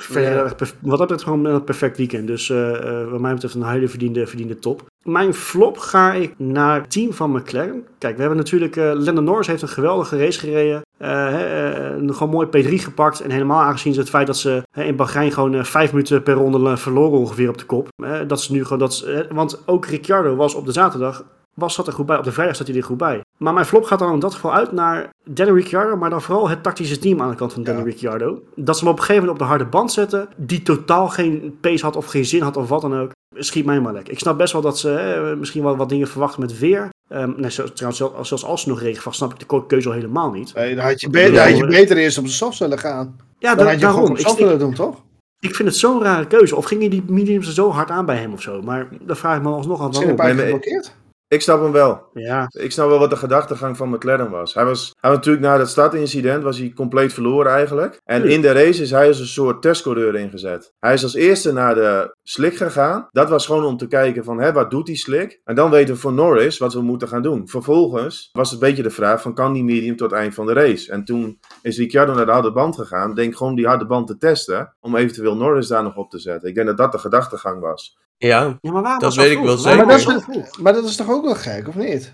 [0.79, 2.27] Wat dat betreft gewoon een perfect weekend.
[2.27, 4.88] Dus eh, eh, wat mij betreft een hele verdiende, verdiende top.
[5.03, 7.87] Mijn flop ga ik naar het team van McLaren.
[7.97, 8.75] Kijk, we hebben natuurlijk...
[8.75, 10.81] eh Lando Norris heeft een geweldige race gereden.
[10.97, 13.19] Eh, eh, gewoon mooi P3 gepakt.
[13.21, 17.19] En helemaal aangezien het feit dat ze in Bahrein gewoon vijf minuten per ronde verloren
[17.19, 17.87] ongeveer op de kop.
[18.27, 18.79] Dat ze nu gewoon...
[18.79, 21.23] Dat, ze- want ook Ricciardo was op de zaterdag...
[21.53, 22.17] Was zat er goed bij.
[22.17, 23.21] Op de vrijdag zat hij er goed bij.
[23.43, 25.95] Maar mijn flop gaat dan in dat geval uit naar Danny Ricciardo.
[25.97, 27.85] Maar dan vooral het tactische team aan de kant van Danny Ja.
[27.87, 28.41] Ricciardo.
[28.55, 30.29] Dat ze hem op een gegeven moment op de harde band zetten.
[30.35, 33.11] Die totaal geen pace had of geen zin had of wat dan ook.
[33.35, 34.09] Schiet mij maar lek.
[34.09, 36.89] Ik snap best wel dat ze hè, misschien wel wat dingen verwachten met weer.
[37.09, 40.31] Ehm nee, trouwens, zelfs, als ze nog regen vast, snap ik de keuze al helemaal
[40.31, 40.53] niet.
[40.53, 43.15] Nee, dan had je, be- dan had je beter eerst op de soft willen gaan.
[43.39, 45.01] Ja, Dan da- had je gewoon op soft willen doen, toch?
[45.39, 46.55] ik vind het zo'n rare keuze.
[46.55, 48.61] Of gingen die mediums er zo hard aan bij hem of zo?
[48.61, 50.43] Maar dan vraag ik me alsnog af een paar keer nee.
[50.43, 50.95] geblokkeerd.
[51.29, 52.09] Ik snap hem wel.
[52.13, 54.53] Ja, Ik snap wel wat de gedachtegang van McLaren was.
[54.53, 58.01] Hij was, hij was natuurlijk na dat startincident was hij compleet verloren eigenlijk.
[58.03, 60.73] En in de race is hij als een soort testcoureur ingezet.
[60.79, 63.07] Hij is als eerste naar de slick gegaan.
[63.11, 65.41] Dat was gewoon om te kijken van, hè, wat doet die slick?
[65.43, 67.47] En dan weten we voor Norris wat we moeten gaan doen.
[67.47, 70.45] Vervolgens was het een beetje de vraag van, kan die medium tot het eind van
[70.45, 70.91] de race?
[70.91, 73.13] En toen is Ricciardo naar de harde band gegaan.
[73.13, 74.75] Denk gewoon die harde band te testen.
[74.79, 76.49] Om eventueel Norris daar nog op te zetten.
[76.49, 77.97] Ik denk dat dat de gedachtegang was.
[78.27, 79.85] Ja, ja maar waarom Dat zo weet ik wel zeker.
[79.85, 80.59] Maar dat vroeg?
[80.59, 82.13] Maar dat is toch ook wel gek, of niet?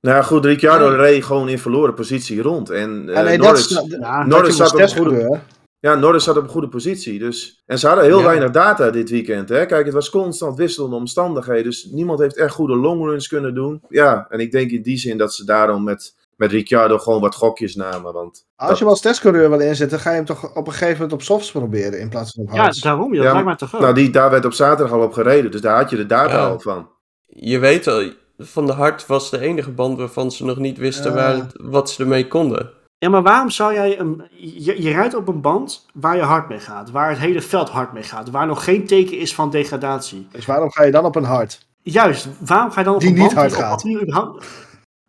[0.00, 0.96] Nou ja, goed, Ricciardo Nee.
[0.96, 2.70] reed gewoon in verloren positie rond.
[2.70, 3.68] En eh, Ah, nee, Norris...
[3.68, 5.10] dat is, Ja, Norris zat op een goede.
[5.20, 5.40] goede-
[5.80, 7.18] Ja, Norris zat op een goede positie.
[7.18, 7.62] Dus...
[7.66, 8.24] En ze hadden heel Ja.
[8.24, 9.48] weinig data dit weekend.
[9.48, 9.66] Hè?
[9.66, 11.64] Kijk, het was constant wisselende omstandigheden.
[11.64, 13.80] Dus niemand heeft echt goede longruns kunnen doen.
[13.88, 17.34] Ja, en ik denk in die zin dat ze daarom met, met Ricciardo gewoon wat
[17.34, 18.12] gokjes namen.
[18.12, 20.92] Want Als je hem als testcoureur wil inzetten, ga je hem toch op een gegeven
[20.94, 22.80] moment op softs proberen in plaats van op Ja, hards.
[22.80, 23.14] daarom.
[23.14, 23.80] Ja, dat Ja, lijkt mij toch ook.
[23.80, 25.50] nou, die, daar werd op zaterdag al op gereden.
[25.50, 26.46] Dus daar had je de data Ja.
[26.48, 26.88] al van.
[27.26, 28.10] je weet al,
[28.42, 31.16] Van de Hart was de enige band waarvan ze nog niet wisten Ja.
[31.16, 32.70] waar het- wat ze ermee konden.
[32.98, 34.22] Ja, maar waarom zou jij een.
[34.36, 37.68] Je, je rijdt op een band waar je hard mee gaat, waar het hele veld
[37.68, 40.28] hard mee gaat, waar nog geen teken is van degradatie.
[40.32, 41.66] Dus waarom ga je dan op een hard?
[41.82, 43.76] Juist, waarom ga je dan op Die een niet band hard op gaat.
[43.82, 44.46] papier überhaupt...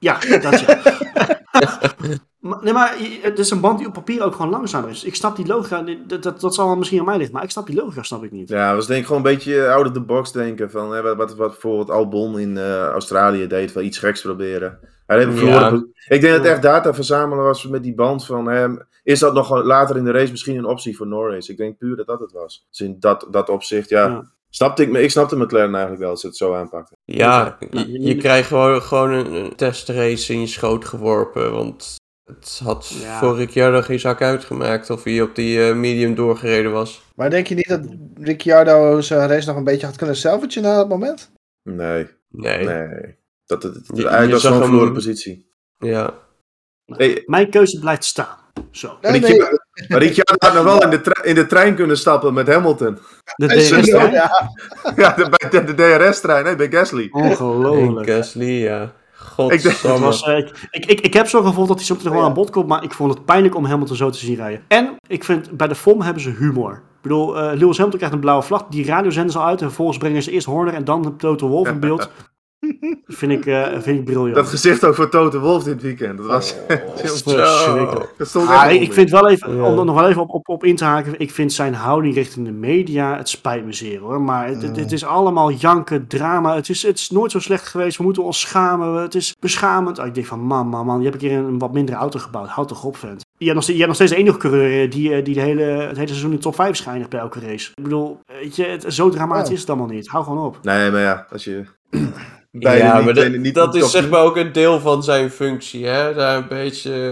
[0.02, 0.80] Ja, dat ja.
[2.40, 5.04] maar, nee, maar je- het is een band die op papier ook gewoon langzamer is.
[5.04, 7.50] Ik snap die logica, dat, dat, dat zal wel misschien aan mij liggen, maar ik
[7.52, 8.50] snap die logica snap ik niet.
[8.50, 10.72] Ja, dat was denk ik gewoon een beetje out of the box denken.
[10.72, 13.74] Van, hè, wat, wat, wat bijvoorbeeld Albon in eh, Australië deed.
[13.74, 14.80] Wel iets geks proberen.
[15.06, 15.72] Hij heeft Ja.
[16.08, 18.88] Ik denk dat het echt data verzamelen was met die band van hem.
[19.04, 21.50] Is dat nog wel later in de race misschien een optie voor Norris?
[21.50, 22.66] Ik denk puur dat dat het was.
[22.70, 24.08] Dus in dat, dat opzicht, ja.
[24.08, 24.32] Ja.
[24.54, 26.98] Snapte ik, ik snapte McLaren eigenlijk wel als ze het zo aanpakten.
[27.06, 31.52] Ja, je, krijgt gewoon, gewoon een, testrace in je schoot geworpen.
[31.52, 33.20] Want het had Ja.
[33.20, 37.02] voor Ricciardo geen zak uitgemaakt of hij op die eh, medium doorgereden was.
[37.16, 37.82] Maar denk je niet dat
[38.16, 41.32] Ricciardo zijn race nog een beetje had kunnen salvagen na dat moment?
[41.64, 42.66] Nee, Nee.
[42.66, 43.16] nee.
[43.46, 45.52] Dat, het, eigenlijk was gewoon verloren positie.
[45.78, 46.20] Ja.
[46.86, 48.38] Hey, Mijn keuze blijft staan.
[48.72, 48.98] Zo.
[49.02, 49.38] Nee, nee,
[49.88, 52.98] Ricciardo- Maar Ricciardo had nog wel in de, in de trein kunnen stappen met Hamilton.
[53.36, 54.12] De DRS-trein?
[54.12, 54.30] ja.
[54.96, 57.08] Ja, de, bij de, de DRS-trein, hè, bij Gasly.
[57.12, 58.10] Ongelooflijk.
[58.10, 58.82] Gasly, ja.
[59.38, 60.06] Ik denk- Het Godsamme.
[60.06, 62.28] was, eh, ik, ik, ik, ik heb zo gevoeld dat hij soms nog wel Ja.
[62.28, 64.62] aan bod komt, maar ik vond het pijnlijk om Hamilton zo te zien rijden.
[64.67, 66.72] En ik vind, bij de FOM hebben ze humor.
[66.74, 69.60] Ik bedoel, eh Lewis Hamilton krijgt een blauwe vlag, die radio zenden ze al uit
[69.62, 72.10] en vervolgens brengen ze eerst Horner en dan Toto Wolff in beeld.
[73.08, 74.36] vind, ik, eh, vind ik briljant.
[74.36, 76.18] Dat gezicht ook voor Toto Wolff dit weekend.
[76.18, 76.56] Dat was
[76.96, 78.14] verschrikkelijk.
[78.18, 80.30] dat stond Ah, echt ik, ik vind wel even, om er nog wel even op,
[80.30, 83.74] op, op in te haken, ik vind zijn houding richting de media, het spijt me
[83.74, 87.32] zeer hoor, maar het, het, het is allemaal janken, drama, het is, het is nooit
[87.32, 90.00] zo slecht geweest, we moeten ons schamen, het is beschamend.
[90.00, 92.20] Ah, ik denk van man, man, man, je hebt een keer een wat mindere auto
[92.20, 93.26] gebouwd, houd toch op vent.
[93.38, 95.34] Je hebt nog steeds, je hebt nog steeds de enige coureur eh, die, eh, die
[95.34, 97.72] de hele, het hele seizoen in de top 5 schijnt bij elke race.
[97.76, 99.54] Ik bedoel, weet je, het, zo dramatisch Oh.
[99.54, 100.60] is het allemaal niet, hou gewoon op.
[100.62, 101.64] Nee, maar ja, als je...
[102.52, 105.86] beide Ja, niet- maar dat, niet is zeg maar ook een deel van zijn functie,
[105.86, 106.14] hè.
[106.14, 107.12] Daar een beetje...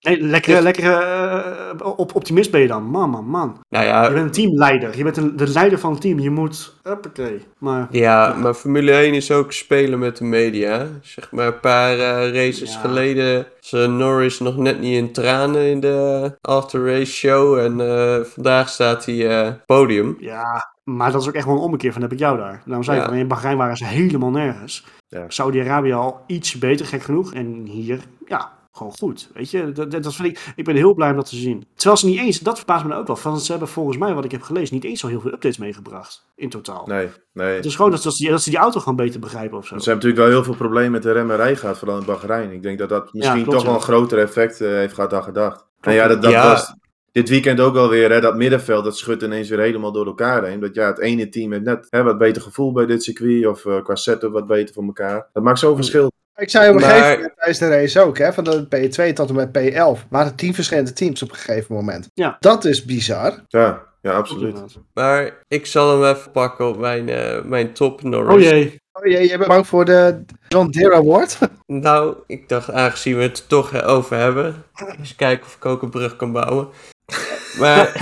[0.00, 3.60] eh, Nee, lekker, lekker eh, op, optimist ben je dan, man, man, man.
[3.68, 6.74] nou Je bent een teamleider, je bent een, de leider van het team, je moet,
[6.84, 7.40] uppakee.
[7.58, 10.86] Maar ja, maar Formule 1 is ook spelen met de media.
[11.02, 12.80] Zeg maar een paar eh, races Ja.
[12.80, 17.58] geleden was eh, Norris nog net niet in tranen in de after-race show.
[17.58, 20.16] En eh, vandaag staat hij eh, podium.
[20.20, 22.62] Ja, maar dat is ook echt wel een ommekeer van heb ik jou daar.
[22.64, 23.10] Daarom zei ik Ja.
[23.10, 24.84] al, in Bahrein waren ze helemaal nergens.
[25.08, 25.24] Ja.
[25.28, 27.34] Saudi-Arabië al iets beter, gek genoeg.
[27.34, 29.30] En hier, ja, gewoon goed.
[29.34, 31.66] Weet je, dat, dat vind ik, ik ben heel blij om dat te zien.
[31.74, 34.14] Terwijl ze niet eens, dat verbaast me nou ook wel, van ze hebben volgens mij,
[34.14, 36.26] wat ik heb gelezen, niet eens zo heel veel updates meegebracht.
[36.36, 36.86] In totaal.
[36.86, 37.54] Nee, nee.
[37.54, 39.78] Het is gewoon dat, dat, ze, dat ze die auto gewoon beter begrijpen of zo.
[39.78, 42.50] Ze hebben natuurlijk wel heel veel problemen met de remmerij gehad, vooral in Bahrein.
[42.52, 43.78] Ik denk dat dat misschien klopt, toch wel ja.
[43.78, 45.66] een groter effect eh, heeft gehad dan gedacht.
[45.80, 46.48] En ja, dat, dat Ja.
[46.48, 46.74] was
[47.18, 50.60] dit weekend ook alweer, hè, dat middenveld, dat schudt ineens weer helemaal door elkaar heen.
[50.60, 53.66] Dat ja, het ene team heeft net hè, wat beter gevoel bij dit circuit, of
[53.66, 55.26] eh, qua setup wat beter voor elkaar.
[55.32, 56.10] Dat maakt zo'n verschil.
[56.36, 59.12] Ik zei op een Maar- gegeven moment tijdens de race ook, hè, van de P2
[59.12, 62.08] tot en met P11, waren tien verschillende teams op een gegeven moment.
[62.14, 62.36] Ja.
[62.40, 63.34] Dat is bizar.
[63.48, 64.56] Ja, ja, absoluut.
[64.94, 68.34] Maar ik zal hem even pakken op mijn, eh, mijn top Norris.
[68.34, 68.80] Oh jee.
[68.92, 71.38] Oh jee, jij bent bang voor de John Deere Award?
[71.66, 74.54] Nou, ik dacht aangezien we het er toch over hebben,
[74.98, 76.68] eens kijken of ik ook een brug kan bouwen.
[77.58, 77.92] Maar,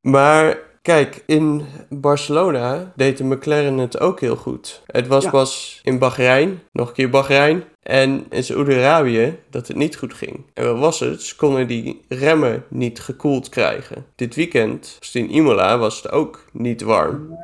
[0.14, 4.82] maar kijk, in Barcelona deed de McLaren het ook heel goed.
[4.86, 5.30] Het was Ja.
[5.30, 10.44] pas in Bahrein, nog een keer Bahrein, en in Saoedi-Arabië dat het niet goed ging.
[10.54, 11.22] En wat was het?
[11.22, 14.06] Ze konden die remmen niet gekoeld krijgen.
[14.14, 17.38] Dit weekend, in Imola, was het ook niet warm.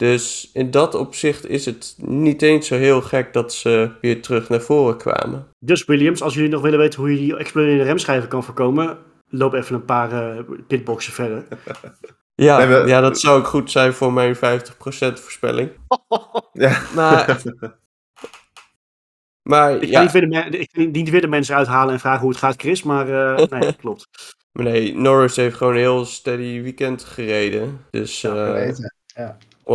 [0.00, 4.48] Dus in dat opzicht is het niet eens zo heel gek dat ze weer terug
[4.48, 5.46] naar voren kwamen.
[5.58, 9.52] Dus Williams, als jullie nog willen weten hoe je die exploderende remschijven kan voorkomen, loop
[9.52, 11.44] even een paar eh, pitboxen verder.
[12.34, 14.38] Ja, Nee, we- ja, dat zou ook goed zijn voor mijn 50%
[15.20, 15.70] voorspelling.
[16.52, 16.82] Ja.
[16.94, 17.42] Maar,
[19.42, 22.00] maar Ik ga, ja, niet weer de ik ga niet weer de mensen uithalen en
[22.00, 24.08] vragen hoe het gaat, Chris, maar eh, nee, klopt.
[24.52, 27.84] maar nee, Norris heeft gewoon een heel steady weekend gereden.
[27.90, 28.94] Dus Ja, eh, weten.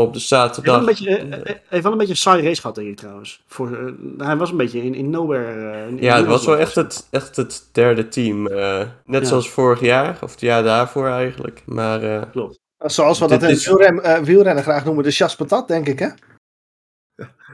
[0.03, 0.79] Op de Hij heeft wel zaterdag...
[0.79, 2.95] een beetje, eh, eh, hij heeft wel een beetje een saai race gehad, denk ik
[2.97, 3.43] trouwens.
[3.47, 3.71] Voor,
[4.17, 5.71] eh, hij was een beetje in, in nowhere.
[5.71, 8.47] eh, in- Ja, in het was wel echt het, echt het derde team.
[8.47, 9.27] eh, net Ja.
[9.27, 11.62] zoals vorig jaar, of het jaar daarvoor eigenlijk.
[11.65, 12.60] Maar eh, Klopt.
[12.77, 15.99] Zoals we dat in is- wielren, eh, wielrennen graag noemen, de chas patat, denk ik,
[15.99, 16.08] hè?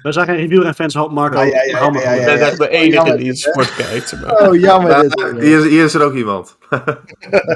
[0.01, 1.39] Wij zijn geen wielrenfans, Marco.
[1.41, 4.21] Ja, ja, ja, ja, de enige die het sport kijkt.
[4.21, 4.47] Maar...
[4.49, 4.99] Oh, jammer
[5.39, 6.57] hier, is, hier is er ook iemand.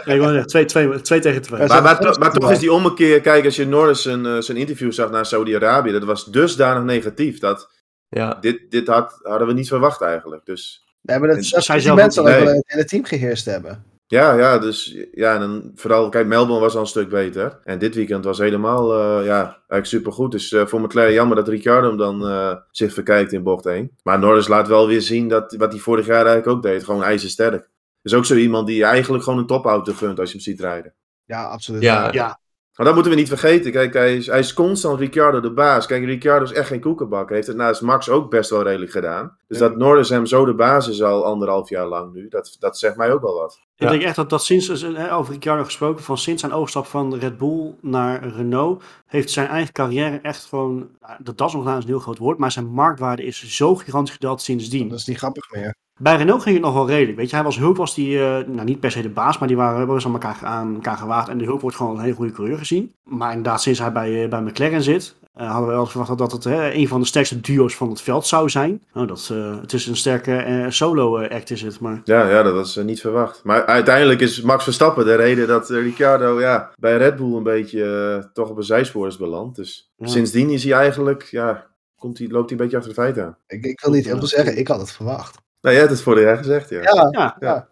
[0.05, 1.67] Nee, ik wou zeggen, twee, twee, twee tegen twee.
[1.67, 4.37] Maar, maar, dat to- maar toch is die ommekeer, kijk, als je Norris zijn, eh,
[4.39, 7.39] zijn interview zag naar Saudi-Arabië, dat was dusdanig negatief.
[7.39, 7.69] Dat
[8.09, 10.45] Ja, dit, dit had, hadden we niet verwacht eigenlijk.
[10.45, 12.33] Dus Nee, maar dat, zij die zelf mensen Nee.
[12.47, 13.83] het hele team geheerst hebben.
[14.07, 17.59] Ja, ja, dus ja, en dan vooral, kijk, Melbourne was al een stuk beter.
[17.63, 20.31] En dit weekend was helemaal, eh, ja, eigenlijk supergoed.
[20.31, 23.91] Dus eh, voor McLaren jammer dat Ricciardo hem dan eh, zich verkijkt in bocht 1.
[24.03, 26.83] Maar Norris laat wel weer zien dat, wat hij vorig jaar eigenlijk ook deed.
[26.83, 27.69] Gewoon ijzersterk.
[28.01, 30.59] Is ook zo iemand die je eigenlijk gewoon een topauto gunt als je hem ziet
[30.59, 30.93] rijden.
[31.25, 31.81] Ja, absoluut.
[31.81, 32.11] Ja.
[32.11, 32.39] Ja,
[32.75, 33.71] Maar dat moeten we niet vergeten.
[33.71, 35.85] Kijk, hij is, hij is constant Ricciardo de baas.
[35.85, 37.27] Kijk, Ricciardo is echt geen koekenbak.
[37.27, 39.37] Hij heeft het naast Max ook best wel redelijk gedaan.
[39.47, 42.77] Dus dat Norris hem zo de baas is al anderhalf jaar lang nu, dat, dat
[42.79, 43.59] zegt mij ook wel wat.
[43.75, 43.89] ik Ja.
[43.89, 47.37] denk echt dat, dat sinds, eh, over Ricciardo gesproken, van sinds zijn overstap van Red
[47.37, 48.83] Bull naar Renault,
[49.15, 52.67] heeft zijn eigen carrière echt gewoon, dat is nog een heel groot woord, maar zijn
[52.67, 54.89] marktwaarde is zo gigantisch gedaald sindsdien.
[54.89, 55.75] Dat is niet grappig meer.
[55.99, 57.17] Bij Renault ging het nog wel redelijk.
[57.17, 59.47] Weet je, hij was Hulk, was die, eh, nou niet per se de baas, maar
[59.47, 61.27] die waren hebben aan elkaar, aan elkaar gewaagd.
[61.27, 62.93] En de Hulk wordt gewoon een hele goede coureur gezien.
[63.03, 66.31] Maar inderdaad, sinds hij bij, eh, bij McLaren zit, eh, hadden we wel verwacht dat
[66.31, 68.83] het hè, een van de sterkste duo's van het veld zou zijn.
[68.93, 72.53] Nou, dat, eh, het is een sterke eh, solo-act is het, maar Ja, ja dat
[72.53, 73.43] was niet verwacht.
[73.43, 78.29] Maar uiteindelijk is Max Verstappen de reden dat Ricciardo ja, bij Red Bull een beetje
[78.33, 79.55] toch op een zijspoor is beland.
[79.55, 80.07] Dus Ja.
[80.07, 81.65] sindsdien is hij eigenlijk, ja,
[81.99, 83.37] komt hij, loopt hij een beetje achter de feiten aan.
[83.47, 85.37] Ik, ik wil niet heel veel zeggen, ik had het verwacht.
[85.61, 86.81] Nou, jij hebt het vorig jaar gezegd, ja.
[86.81, 87.35] Ja, Ja.
[87.39, 87.67] ja.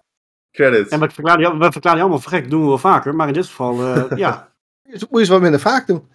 [0.51, 0.87] Credit.
[0.89, 3.15] En we verklaren, we verklaren die allemaal voor gek, doen we wel vaker.
[3.15, 4.51] Maar in dit geval, eh, ja.
[4.89, 6.07] Moet je eens wat minder vaak doen.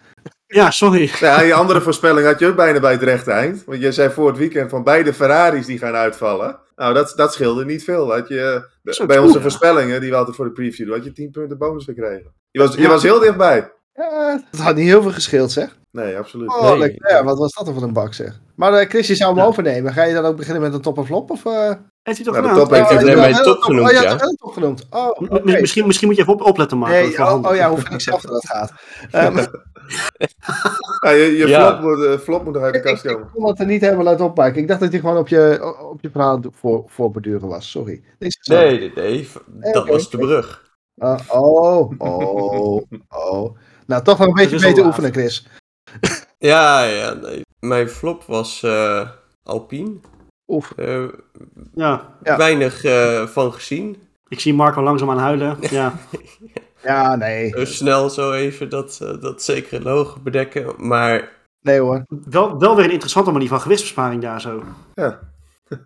[0.51, 1.11] Ja, sorry.
[1.19, 3.63] Ja, je andere voorspelling had je ook bijna bij het rechte eind.
[3.65, 6.59] Want je zei voor het weekend van beide Ferraris die gaan uitvallen.
[6.75, 8.11] Nou, dat, dat scheelde niet veel.
[8.11, 9.43] Had je, Zo bij cool, onze ja.
[9.43, 12.33] voorspellingen, die we altijd voor de preview doen, had je 10 punten bonus gekregen.
[12.51, 12.87] Je was, je Ja.
[12.89, 13.71] was heel dichtbij.
[13.93, 15.77] Ja, dat had niet heel veel gescheeld, zeg.
[15.91, 16.49] Nee, absoluut.
[16.49, 16.95] Oh, Nee.
[16.97, 18.39] Ja, wat was dat dan voor een bak, zeg.
[18.55, 19.45] Maar eh, Chris, je zou hem Ja.
[19.47, 19.93] overnemen.
[19.93, 21.31] Ga je dan ook beginnen met een top en flop?
[21.31, 21.71] Of, eh
[22.03, 23.61] Heeft hij toch Ja, de top heeft oh, hij bij top top.
[23.61, 24.85] genoemd, Oh, ja, top genoemd.
[24.89, 25.59] Oh, oké.
[25.59, 27.11] Misschien, misschien moet je even op, opletten, maken.
[27.17, 28.71] Dat oh, oh ja, hoef ik zelf dat het gaat.
[31.05, 31.67] Ja, je je Ja.
[31.67, 33.29] Flop, moet, eh, flop moet nog uit de ik, kast ik komen.
[33.31, 34.61] kon het er niet helemaal uit opmaken.
[34.61, 37.71] Ik dacht dat je gewoon op je, op je verhaal voor, voorbeduren was.
[37.71, 38.01] Sorry.
[38.19, 39.27] Nee, nee, nee.
[39.45, 39.91] Dat oké.
[39.91, 40.67] was de brug.
[41.03, 43.57] Uh, oh, oh, oh.
[43.85, 45.47] Nou, toch nog een beetje beter oefenen, Chris.
[46.37, 47.41] Ja, ja, nee.
[47.59, 49.09] Mijn flop was eh
[49.43, 49.95] Alpine.
[50.47, 50.71] Oef.
[50.71, 51.03] Eh,
[51.73, 52.15] Ja.
[52.23, 53.97] Weinig eh, van gezien.
[54.27, 55.57] ik zie Marco langzaam aan huilen.
[55.59, 55.93] Ja,
[56.83, 57.49] Ja, nee.
[57.49, 60.73] Zo snel zo even dat, eh, dat zekere logo bedekken.
[60.77, 62.03] Maar Nee hoor.
[62.29, 64.63] wel, wel weer een interessante manier van gewichtsbesparing daar zo.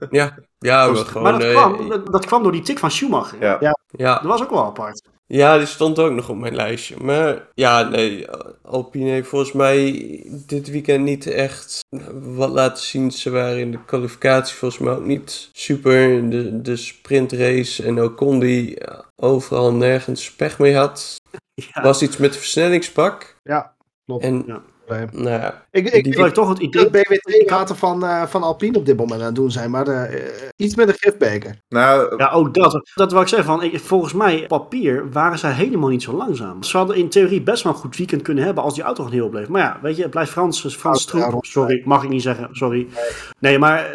[0.09, 1.23] ja, ja Kost- gewoon...
[1.23, 3.39] maar dat, eh, kwam, dat, dat kwam door die tik van Schumacher.
[3.41, 3.57] Ja.
[3.91, 5.01] ja, Dat was ook wel apart.
[5.35, 6.95] Ja, die stond ook nog op mijn lijstje.
[7.01, 8.27] Maar ja, nee,
[8.61, 9.91] Alpine heeft volgens mij
[10.27, 11.79] dit weekend niet echt
[12.13, 13.11] wat laten zien.
[13.11, 16.29] Ze waren in de kwalificatie volgens mij ook niet super.
[16.29, 21.15] De, de sprintrace en Ocon die ja, overal nergens pech mee had.
[21.55, 21.81] Ja.
[21.81, 23.35] Was iets met de versnellingspak.
[23.43, 24.23] Ja, klopt.
[24.23, 24.61] En Ja.
[24.87, 25.05] Nee.
[25.11, 26.89] nou ja, Ik, ik, Die ik toch het idee...
[26.89, 29.71] denk dat BWT-water van, eh, van Alpine op dit moment aan het doen zijn.
[29.71, 30.19] Maar eh, eh,
[30.55, 31.55] iets met een gifbeker.
[31.69, 32.91] Nou, Ja, ook dat.
[32.93, 33.47] Dat wil ik zeggen.
[33.47, 36.63] Van, ik, volgens mij, op papier, waren zij helemaal niet zo langzaam.
[36.63, 39.19] Ze hadden in theorie best wel een goed weekend kunnen hebben als die auto gewoon
[39.19, 39.47] heel bleef.
[39.47, 41.45] Maar ja, weet je, het blijft Frans, Frans ja, troep.
[41.45, 42.49] Sorry, mag ik niet zeggen.
[42.51, 42.87] Sorry.
[43.39, 43.91] Nee, maar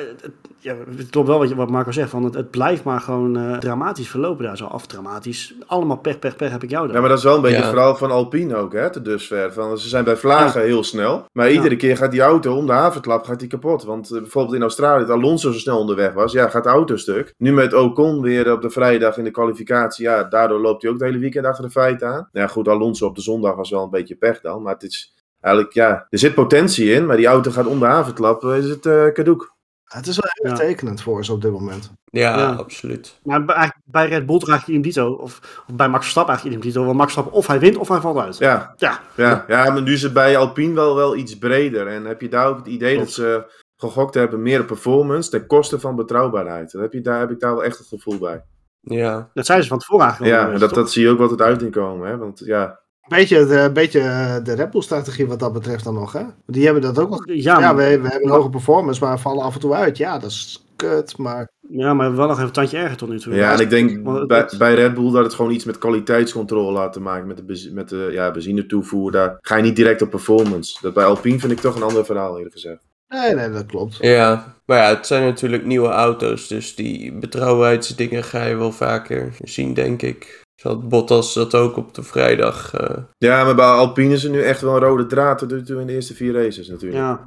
[0.68, 2.10] ja, het klopt wel wat, je, wat Marco zegt.
[2.10, 4.64] Van, het, het blijft maar gewoon eh, dramatisch verlopen daar zo.
[4.64, 5.54] Af dramatisch.
[5.66, 6.94] Allemaal pech, pech, pech heb ik jou daar.
[6.94, 7.62] Ja, maar dat is wel een beetje Ja.
[7.62, 9.52] het verhaal van Alpine ook, hè, tot dusver.
[9.52, 12.72] Van, ze zijn bij vlagen heel snel, maar iedere keer gaat die auto om de
[12.72, 13.84] havenklap gaat die kapot.
[13.84, 16.96] Want eh, bijvoorbeeld in Australië, dat Alonso zo snel onderweg was, ja, gaat de auto
[16.96, 17.34] stuk.
[17.36, 20.98] Nu met Ocon weer op de vrijdag in de kwalificatie, ja, daardoor loopt hij ook
[20.98, 22.28] het hele weekend achter de feiten aan.
[22.32, 25.14] Ja, goed, Alonso op de zondag was wel een beetje pech dan, maar het is
[25.40, 28.86] eigenlijk, ja, er zit potentie in, maar die auto gaat om de havenklap, is het
[28.86, 29.56] eh cadoek.
[29.88, 30.56] Het is wel heel Ja.
[30.58, 31.92] tekenend voor ze op dit moment.
[32.04, 32.50] ja, Ja.
[32.52, 33.18] absoluut.
[33.22, 35.12] Maar bij, eigenlijk bij Red Bull draag je idem dito.
[35.12, 36.86] Of, of bij Max Verstappen eigenlijk idem dito.
[36.86, 38.38] Want Max Verstappen of hij wint of hij valt uit.
[38.38, 41.86] Ja, Ja, Ja, ja, maar nu is het bij Alpine wel, wel iets breder.
[41.86, 43.06] En heb je daar ook het idee Klopt.
[43.06, 46.72] dat ze gegokt hebben meer op performance ten koste van betrouwbaarheid.
[46.72, 48.44] Heb je, daar heb ik daar wel echt het gevoel bij.
[48.80, 50.34] Ja, dat zeiden ze van tevoren eigenlijk.
[50.34, 52.08] Ja, en dat, dat zie je ook wat het uit in komen.
[52.08, 52.16] Hè?
[52.16, 56.12] Want ja, beetje, de, een beetje eh, de Red Bull-strategie wat dat betreft dan nog,
[56.12, 56.22] hè?
[56.46, 57.22] Die hebben dat ook nog.
[57.24, 59.96] Ja, Ja, we, hebben een hoge performance, maar vallen af en toe uit.
[59.96, 61.50] Ja, dat is kut, maar...
[61.68, 63.34] ja, maar wel nog even een tandje erger tot nu toe.
[63.34, 66.92] ja en ik denk bij, bij Red Bull dat het gewoon iets met kwaliteitscontrole had
[66.92, 67.26] te maken.
[67.26, 69.12] Met de, met de ja, benzinetoevoer.
[69.12, 70.78] Daar ga je niet direct op performance.
[70.80, 72.86] Dat bij Alpine vind ik toch een ander verhaal eerlijk gezegd.
[73.08, 73.96] Nee, nee, dat klopt.
[74.00, 74.56] ja.
[74.66, 76.48] Maar ja, het zijn natuurlijk nieuwe auto's.
[76.48, 80.46] Dus die betrouwbaarheidsdingen ga je wel vaker zien, denk ik.
[80.60, 82.74] Zal Bottas dat ook op de vrijdag...
[82.74, 85.80] eh, Ja, maar bij Alpine is er nu echt wel een rode draad nu toe
[85.80, 87.00] in de eerste vier races natuurlijk.
[87.02, 87.26] Ja,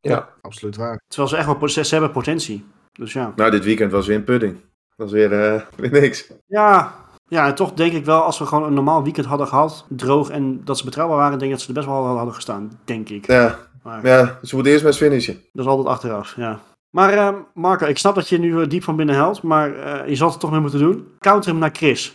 [0.00, 1.00] ja, Absoluut waar.
[1.08, 2.64] terwijl ze echt wel ze hebben potentie.
[2.92, 3.32] Dus ja.
[3.36, 4.52] Nou, dit weekend was weer een pudding.
[4.52, 4.60] Dat
[4.96, 6.30] was weer, eh, weer niks.
[6.46, 6.94] Ja,
[7.28, 10.30] ja, en toch denk ik wel, als we gewoon een normaal weekend hadden gehad, droog
[10.30, 13.08] en dat ze betrouwbaar waren, denk ik dat ze er best wel hadden gestaan, denk
[13.08, 13.26] ik.
[13.26, 15.34] Ja, Maar ja ze moeten eerst maar eens finishen.
[15.52, 16.60] dat is altijd achteraf, ja.
[16.90, 20.14] Maar eh, Marco, ik snap dat je nu diep van binnen helpt, maar eh, je
[20.16, 21.08] zal het toch mee moeten doen.
[21.18, 22.14] Counter hem naar Chris.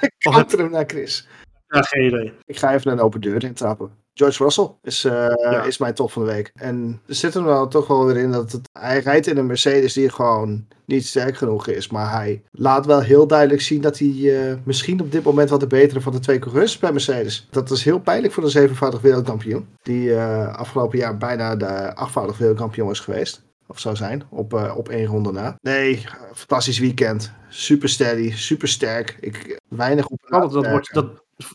[0.00, 1.28] Ik counter hem naar Chris.
[1.68, 2.32] Ja, geen idee.
[2.44, 3.90] Ik ga even een open deur intrappen.
[4.14, 6.50] George Russell is, eh, is mijn top van de week.
[6.54, 9.46] En er zit er wel toch wel weer in dat het, hij rijdt in een
[9.46, 11.88] Mercedes die gewoon niet sterk genoeg is.
[11.88, 15.60] Maar hij laat wel heel duidelijk zien dat hij eh, misschien op dit moment wat
[15.60, 17.48] de betere van de twee coureurs bij Mercedes.
[17.50, 19.68] Dat is heel pijnlijk voor de zevenvoudig wereldkampioen.
[19.82, 23.42] Die eh, afgelopen jaar bijna de achtvoudig wereldkampioen is geweest.
[23.70, 25.56] Of zou zijn, op, eh, op één ronde na.
[25.60, 26.04] Nee,
[26.34, 27.32] fantastisch weekend.
[27.48, 29.16] Super steady, super sterk.
[29.20, 31.06] Ik, weinig op Vooral dat, wordt, dat,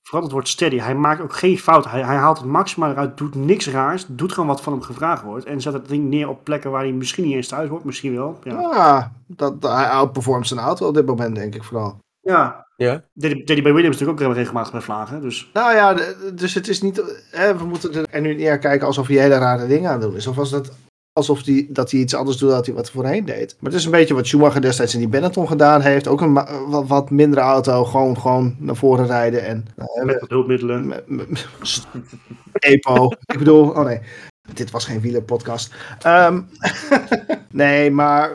[0.04, 0.80] vooral wordt steady.
[0.80, 1.86] Hij maakt ook geen fout.
[1.92, 5.24] Hij, hij haalt het maximaal eruit, doet niks raars, doet gewoon wat van hem gevraagd
[5.24, 5.46] wordt.
[5.46, 8.16] En zet het ding neer op plekken waar hij misschien niet eens thuis hoort, misschien
[8.16, 8.40] wel.
[8.44, 12.00] Ja, Ja, dat, dat- hij outperformt zijn auto op dit moment, denk ik vooral.
[12.22, 12.66] ja.
[12.78, 13.04] ja.
[13.14, 15.22] Deed hij- bij Williams natuurlijk ook regelmatig bij vlagen.
[15.22, 15.98] Dus Nou ja,
[16.34, 17.24] dus het is niet.
[17.32, 20.16] Hè, we moeten er nu neer kijken alsof hij hele rare dingen aan het doen
[20.16, 20.28] is.
[20.28, 20.72] Of was dat
[21.18, 23.56] alsof die, dat hij iets anders doet dan hij wat voorheen deed.
[23.60, 26.08] Maar het is een beetje wat Schumacher destijds in die Benetton gedaan heeft.
[26.08, 29.46] Ook een ma- wat, wat mindere auto, gewoon, gewoon naar voren rijden.
[29.46, 30.88] En, hè, met hulpmiddelen.
[30.88, 31.48] met- met-
[32.60, 33.06] EPO.
[33.26, 34.00] ik bedoel, oh nee.
[34.54, 35.74] Dit was geen wielerpodcast.
[36.02, 36.42] Ehm
[37.52, 38.32] nee, maar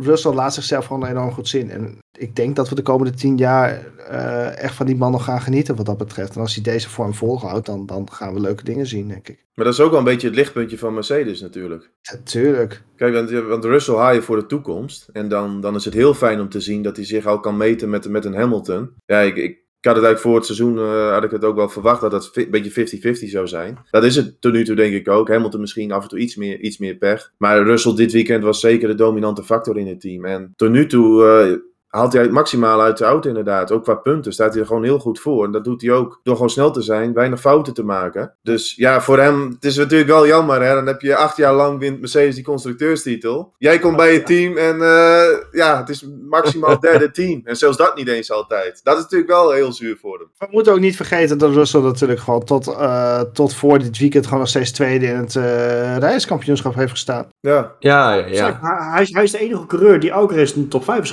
[0.00, 1.70] Russell laat zichzelf gewoon enorm goed zien.
[1.70, 5.24] En ik denk dat we de komende tien jaar eh, echt van die man nog
[5.24, 6.34] gaan genieten wat dat betreft.
[6.34, 9.46] En als hij deze vorm volhoudt, dan, dan gaan we leuke dingen zien, denk ik.
[9.54, 11.90] Maar dat is ook wel een beetje het lichtpuntje van Mercedes natuurlijk.
[12.12, 12.82] Natuurlijk.
[12.96, 15.08] Kijk, want, want Russell haal je voor de toekomst.
[15.12, 17.56] En dan, dan is het heel fijn om te zien dat hij zich al kan
[17.56, 18.90] meten met, met een Hamilton.
[19.06, 21.56] Ja, ik, ik, ik had het eigenlijk voor het seizoen eh, had ik het ook
[21.56, 23.78] wel verwacht dat het een beetje 50-50 zou zijn.
[23.90, 25.28] Dat is het tot nu toe denk ik ook.
[25.28, 27.32] Hamilton misschien af en toe iets meer, iets meer pech.
[27.36, 30.24] Maar Russell dit weekend was zeker de dominante factor in het team.
[30.24, 31.56] En tot nu toe uh,
[31.88, 33.72] haalt hij het maximaal uit de auto inderdaad.
[33.72, 35.44] Ook qua punten staat hij er gewoon heel goed voor.
[35.44, 38.34] En dat doet hij ook door gewoon snel te zijn, weinig fouten te maken.
[38.42, 40.62] Dus ja, voor hem, het is natuurlijk wel jammer.
[40.62, 40.74] Hè?
[40.74, 43.54] Dan heb je acht jaar lang wint Mercedes die constructeurstitel.
[43.58, 47.40] Jij komt bij je team en uh, ja, het is maximaal derde team.
[47.44, 48.80] En zelfs dat niet eens altijd.
[48.82, 50.28] Dat is natuurlijk wel heel zuur voor hem.
[50.38, 54.24] We moeten ook niet vergeten dat Russell natuurlijk gewoon tot, uh, tot voor dit weekend
[54.24, 57.28] gewoon nog steeds tweede in het uh, reiskampioenschap heeft gestaan.
[57.40, 58.26] Ja, ja, ja.
[58.26, 58.58] ja.
[58.92, 61.10] Hij, hij, is de enige coureur die ook eens in de top 5 is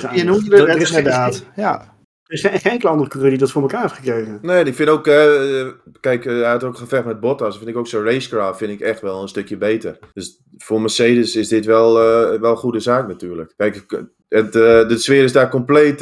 [0.68, 1.94] het is inderdaad, ja.
[2.26, 4.38] Er is geen, geen enkele andere coureur die dat voor elkaar heeft gekregen.
[4.42, 5.68] Nee, ik vind ook, uh,
[6.00, 7.56] kijk, uh, hij had ook gevecht met Bottas.
[7.56, 9.98] Vind ik ook zo'n racecraft vind ik echt wel een stukje beter.
[10.12, 13.52] Dus voor Mercedes is dit wel, uh, wel een goede zaak natuurlijk.
[13.56, 13.86] Kijk,
[14.28, 16.00] het, de sfeer is daar compleet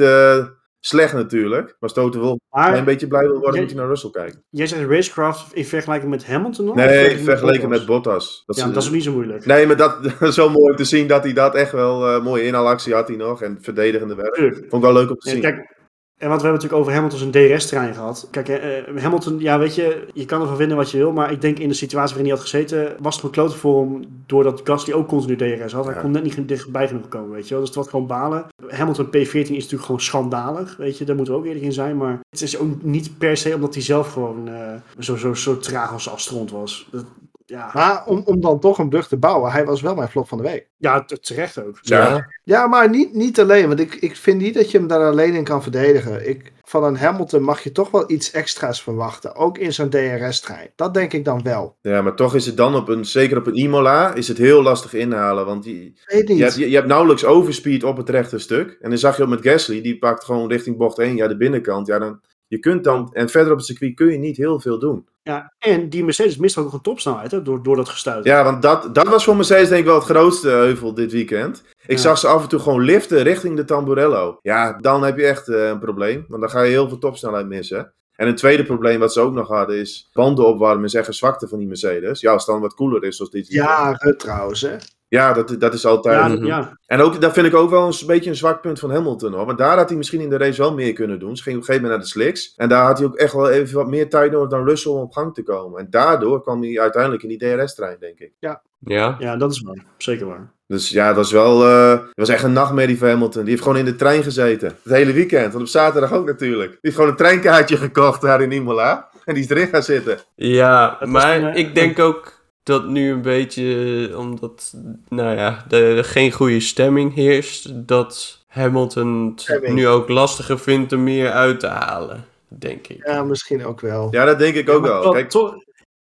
[0.86, 1.76] slecht natuurlijk.
[1.80, 4.44] Maar Stoten wil maar, een beetje blij wil worden, moet hij naar Russell kijken.
[4.50, 6.74] Jij zegt racecraft in vergelijking met Hamilton nog?
[6.74, 8.42] Nee, vergeleken met Bottas.
[8.46, 9.46] Dat ja, is, dat is niet zo moeilijk.
[9.46, 12.22] Nee, maar dat, wel mooi te zien dat hij dat echt wel...
[12.22, 13.42] mooie inhaalactie had hij nog.
[13.42, 14.54] En verdedigende werk.
[14.54, 15.42] Vond ik wel leuk om te ja, zien.
[15.42, 15.74] Kijk,
[16.18, 18.28] en wat we hebben natuurlijk over Hamilton zijn DRS-trein gehad.
[18.30, 21.12] Kijk, uh, Hamilton, ja, weet je, je kan ervan vinden wat je wil.
[21.12, 23.80] Maar ik denk in de situatie waarin hij had gezeten, was het een klote voor
[23.82, 24.04] hem.
[24.26, 25.84] Doordat Gasly ook continu DRS had.
[25.84, 26.00] Hij ja.
[26.00, 27.58] kon net niet dichtbij genoeg komen, weet je wel.
[27.58, 28.46] Dus het was gewoon balen.
[28.68, 31.04] Hamilton P14 is natuurlijk gewoon schandalig, weet je.
[31.04, 31.96] Daar moeten we ook eerlijk in zijn.
[31.96, 34.54] Maar het is ook niet per se omdat hij zelf gewoon uh,
[34.98, 36.88] zo, zo, zo traag als afstrond was.
[36.90, 37.04] Dat,
[37.46, 37.70] ja.
[37.74, 40.38] Maar om, om dan toch een brug te bouwen, hij was wel mijn flop van
[40.38, 40.68] de week.
[40.76, 41.78] Ja, terecht ook.
[41.80, 43.68] Ja, ja maar niet, niet alleen.
[43.68, 46.28] Want ik, ik vind niet dat je hem daar alleen in kan verdedigen.
[46.28, 49.34] Ik, van een Hamilton mag je toch wel iets extra's verwachten.
[49.34, 50.70] Ook in zo'n DRS-trein.
[50.76, 51.76] Dat denk ik dan wel.
[51.80, 54.62] Ja, maar toch is het dan op een, zeker op een Imola, is het heel
[54.62, 55.46] lastig inhalen.
[55.46, 56.38] Want je, Weet niet.
[56.38, 58.78] je, hebt, je, je hebt nauwelijks overspeed op het rechte stuk.
[58.80, 61.36] En dan zag je ook met Gasly, die pakt gewoon richting bocht 1, ja, de
[61.36, 61.86] binnenkant.
[61.86, 64.78] Ja, dan, je kunt dan, en verder op het circuit kun je niet heel veel
[64.78, 65.06] doen.
[65.24, 68.24] Ja, en die Mercedes mist ook nog een topsnelheid hè, door, door dat gestuit.
[68.24, 71.62] Ja, want dat, dat was voor Mercedes denk ik wel het grootste heuvel dit weekend.
[71.86, 72.02] Ik ja.
[72.02, 74.38] zag ze af en toe gewoon liften richting de Tamburello.
[74.42, 77.46] Ja, dan heb je echt uh, een probleem, want dan ga je heel veel topsnelheid
[77.46, 77.94] missen.
[78.16, 81.14] En een tweede probleem wat ze ook nog hadden is banden opwarmen is echt een
[81.14, 82.20] zwakte van die Mercedes.
[82.20, 83.48] Ja, als het dan wat koeler is zoals dit.
[83.48, 84.76] Ja, trouwens hè.
[85.14, 86.38] Ja, dat, dat is altijd.
[86.38, 86.78] Ja, ja.
[86.86, 89.46] En ook, dat vind ik ook wel een beetje een zwak punt van Hamilton hoor.
[89.46, 91.36] Want daar had hij misschien in de race wel meer kunnen doen.
[91.36, 92.54] Ze ging op een gegeven moment naar de slicks.
[92.56, 95.00] En daar had hij ook echt wel even wat meer tijd nodig dan Russell om
[95.00, 95.80] op gang te komen.
[95.80, 98.32] En daardoor kwam hij uiteindelijk in die DRS-trein, denk ik.
[98.38, 98.62] Ja.
[98.78, 99.16] Ja.
[99.18, 99.84] ja, dat is waar.
[99.96, 100.52] Zeker waar.
[100.66, 101.66] Dus ja, dat was wel.
[101.66, 103.40] Uh, dat was echt een nachtmerrie voor Hamilton.
[103.40, 104.76] Die heeft gewoon in de trein gezeten.
[104.82, 105.52] Het hele weekend.
[105.52, 106.70] Want op zaterdag ook natuurlijk.
[106.70, 109.08] Die heeft gewoon een treinkaartje gekocht daar in Imola.
[109.24, 110.18] En die is erin gaan zitten.
[110.34, 112.32] Ja, maar een, ik denk ook
[112.64, 114.74] dat nu een beetje, omdat,
[115.08, 119.74] nou ja, er geen goede stemming heerst, dat Hamilton het Stemming.
[119.74, 123.06] nu ook lastiger vindt er meer uit te halen, denk ik.
[123.06, 124.08] Ja, misschien ook wel.
[124.10, 125.10] Ja, dat denk ik ook wel.
[125.10, 125.54] Kijk, toch-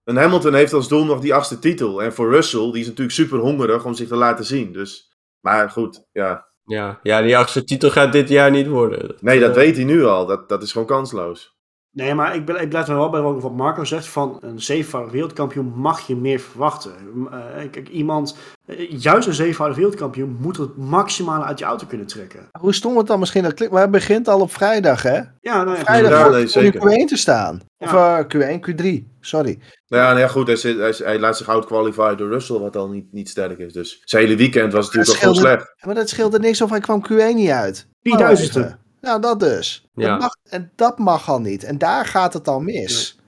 [0.04, 2.02] een Hamilton heeft als doel nog die achtste titel.
[2.02, 4.72] En voor Russell, die is natuurlijk super hongerig om zich te laten zien.
[4.72, 6.46] Dus, maar goed, ja.
[6.64, 9.14] Ja, ja die achtste titel gaat dit jaar niet worden.
[9.20, 10.26] Nee, dat eh, weet hij nu al.
[10.26, 11.53] Dat, dat is gewoon kansloos.
[11.94, 14.06] Nee, maar ik, ben, ik blijf er wel bij wat Marco zegt.
[14.06, 16.92] Van een zevenvoudig wereldkampioen mag je meer verwachten.
[17.32, 17.38] Uh,
[17.70, 22.48] kijk, iemand, uh, juist een zevenvoudig wereldkampioen, moet het maximale uit je auto kunnen trekken.
[22.60, 25.20] Hoe stom het dan misschien dat klinkt, maar het begint al op vrijdag, hè?
[25.40, 26.90] Ja, nou ja, Vrijdag Ja, nee, om zeker.
[26.90, 27.60] in Q1 te staan.
[27.78, 28.86] Of uh, Q1, Q3,
[29.20, 29.58] sorry.
[29.88, 32.88] Nou ja, ja goed, hij, zit, hij, hij laat zich out-qualifyen door Russell, wat al
[32.88, 33.72] niet, niet sterk is.
[33.72, 35.74] Dus zijn hele weekend was natuurlijk al gewoon slecht.
[35.86, 37.86] Maar dat scheelde niks of hij kwam Q1 niet uit.
[38.02, 38.82] Die duizendste.
[39.04, 39.88] Nou, dat dus.
[39.94, 40.08] Ja.
[40.08, 41.64] Dat mag, en dat mag al niet.
[41.64, 43.18] En daar gaat het al mis.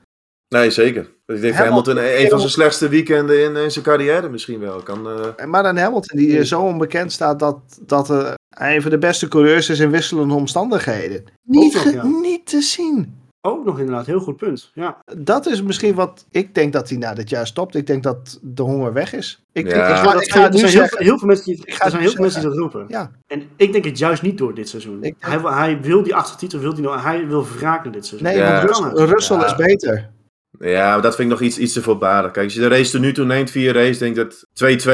[0.49, 1.03] Nee, zeker.
[1.27, 4.83] Ik denk Hamilton- Hamilton een van zijn slechtste weekenden in, in zijn carrière misschien wel.
[4.83, 8.83] Kan, eh, En Maar dan Hamilton, die zo onbekend staat dat, dat uh, hij een
[8.83, 11.25] van de beste coureurs is in wisselende omstandigheden.
[11.43, 12.05] Niet, ja.
[12.07, 13.15] niet te zien.
[13.47, 14.71] Ook nog inderdaad, heel goed punt.
[14.75, 14.97] Ja.
[15.19, 17.75] Dat is misschien wat ik denk dat hij na dit jaar stopt.
[17.75, 19.43] Ik denk dat de honger weg is.
[19.53, 19.89] Ik, Ja.
[19.89, 20.97] ik, ga, dat ik ga het er nu zijn heel, zeggen.
[20.97, 22.85] veel- heel veel mensen die, Ik ga er zijn heel veel mensen die dat roepen.
[22.89, 23.11] Ja.
[23.27, 25.03] En ik denk het juist niet door dit seizoen.
[25.05, 28.07] Ik- hij, wil- hij wil die achtste titel, wil die nou, hij wil wraken dit
[28.07, 28.29] seizoen.
[28.29, 28.61] Nee, Ja.
[28.95, 30.11] Russell, is beter.
[30.59, 32.31] Ja, dat vind ik nog iets, iets te voorbarig.
[32.31, 34.47] Kijk, als je de race tot nu toe neemt, vier race, denk ik dat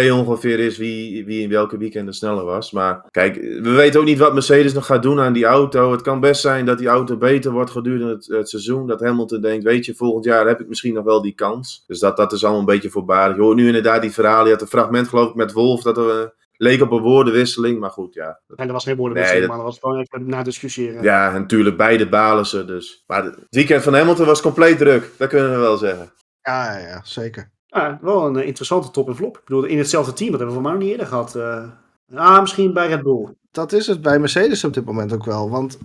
[0.09, 2.73] 2-2 ongeveer is wie, wie in welke weekend er sneller was.
[2.73, 5.93] Maar kijk, we weten ook niet wat Mercedes nog gaat doen aan die auto.
[5.93, 8.87] Het kan best zijn dat die auto beter wordt gedurende het, het seizoen.
[8.87, 11.85] Dat Hamilton denkt, weet je, volgend jaar heb ik misschien nog wel die kans.
[11.87, 13.37] Dus dat, dat is allemaal een beetje voorbarig.
[13.37, 14.45] Je hoort nu inderdaad die verhalen.
[14.47, 16.27] Je had een fragment geloof ik met Wolf, dat er eh,
[16.63, 17.81] leek op een woordenwisseling.
[17.81, 18.41] Maar goed, ja.
[18.57, 21.03] En er was geen woordenwisseling, Nee, dat- maar er was gewoon even na discussiëren.
[21.03, 23.03] Ja, en natuurlijk, beide balen ze dus.
[23.07, 25.11] Maar het weekend van Hamilton was compleet druk.
[25.19, 26.13] Dat kunnen we wel zeggen.
[26.43, 27.51] Ja, ja, zeker.
[27.67, 29.37] Ja, wel een eh, interessante top en flop.
[29.39, 31.35] Ik bedoel, in hetzelfde team, dat hebben we voor mij nog niet eerder gehad.
[31.35, 31.65] eh.
[32.15, 33.29] ah, misschien bij Red Bull.
[33.51, 35.51] Dat is het bij Mercedes op dit moment ook wel.
[35.51, 35.79] Want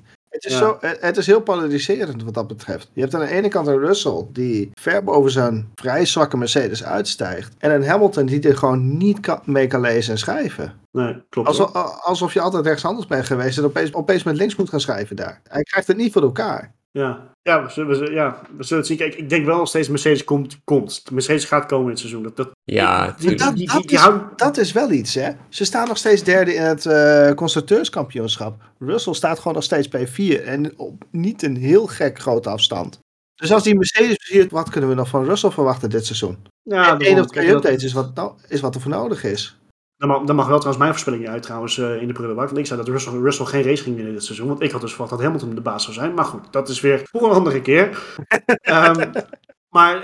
[0.43, 0.57] het is, Ja.
[0.57, 2.89] zo, het het is heel polariserend wat dat betreft.
[2.93, 6.83] Je hebt aan de ene kant een Russell die ver boven zijn vrij zwakke Mercedes
[6.83, 7.53] uitstijgt.
[7.57, 10.73] En een Hamilton die er gewoon niet kan, mee kan lezen en schrijven.
[10.91, 11.47] Nee, klopt.
[11.47, 11.71] Alsof,
[12.03, 15.41] alsof je altijd rechtshandels bent geweest en opeens, opeens met links moet gaan schrijven daar.
[15.47, 16.75] Hij krijgt het niet voor elkaar.
[16.97, 18.97] Ja, ja, we zullen, we zullen- ja, we zullen het zien.
[18.97, 20.57] Kijk, ik denk wel nog steeds Mercedes komt.
[20.63, 21.03] komt.
[21.11, 22.23] Mercedes gaat komen in het seizoen.
[22.23, 25.31] Dat, dat, Ja, die, Dat- die, dat die is- houdt- Dat is wel iets, hè?
[25.49, 28.61] Ze staan nog steeds derde in het eh, constructeurskampioenschap.
[28.79, 32.99] Russell staat gewoon nog steeds P4 en op niet een heel gek grote afstand.
[33.35, 36.37] Dus als die Mercedes ziet, wat kunnen we nog van Russell verwachten dit seizoen?
[36.61, 39.23] ja, Eén daarom, of twee dat- updates is wat, nou, is wat er voor nodig
[39.23, 39.57] is.
[39.97, 42.45] Dan mag, dan mag wel trouwens mijn voorspelling niet uit trouwens eh, in de prullenbak.
[42.45, 44.47] Want ik zei dat Russell, Russell geen race ging winnen dit seizoen.
[44.47, 46.13] Want ik had dus verwacht dat Hamilton de baas zou zijn.
[46.13, 48.15] Maar goed, dat is weer voor een andere keer.
[48.61, 49.11] Ehm,
[49.69, 50.03] maar eh,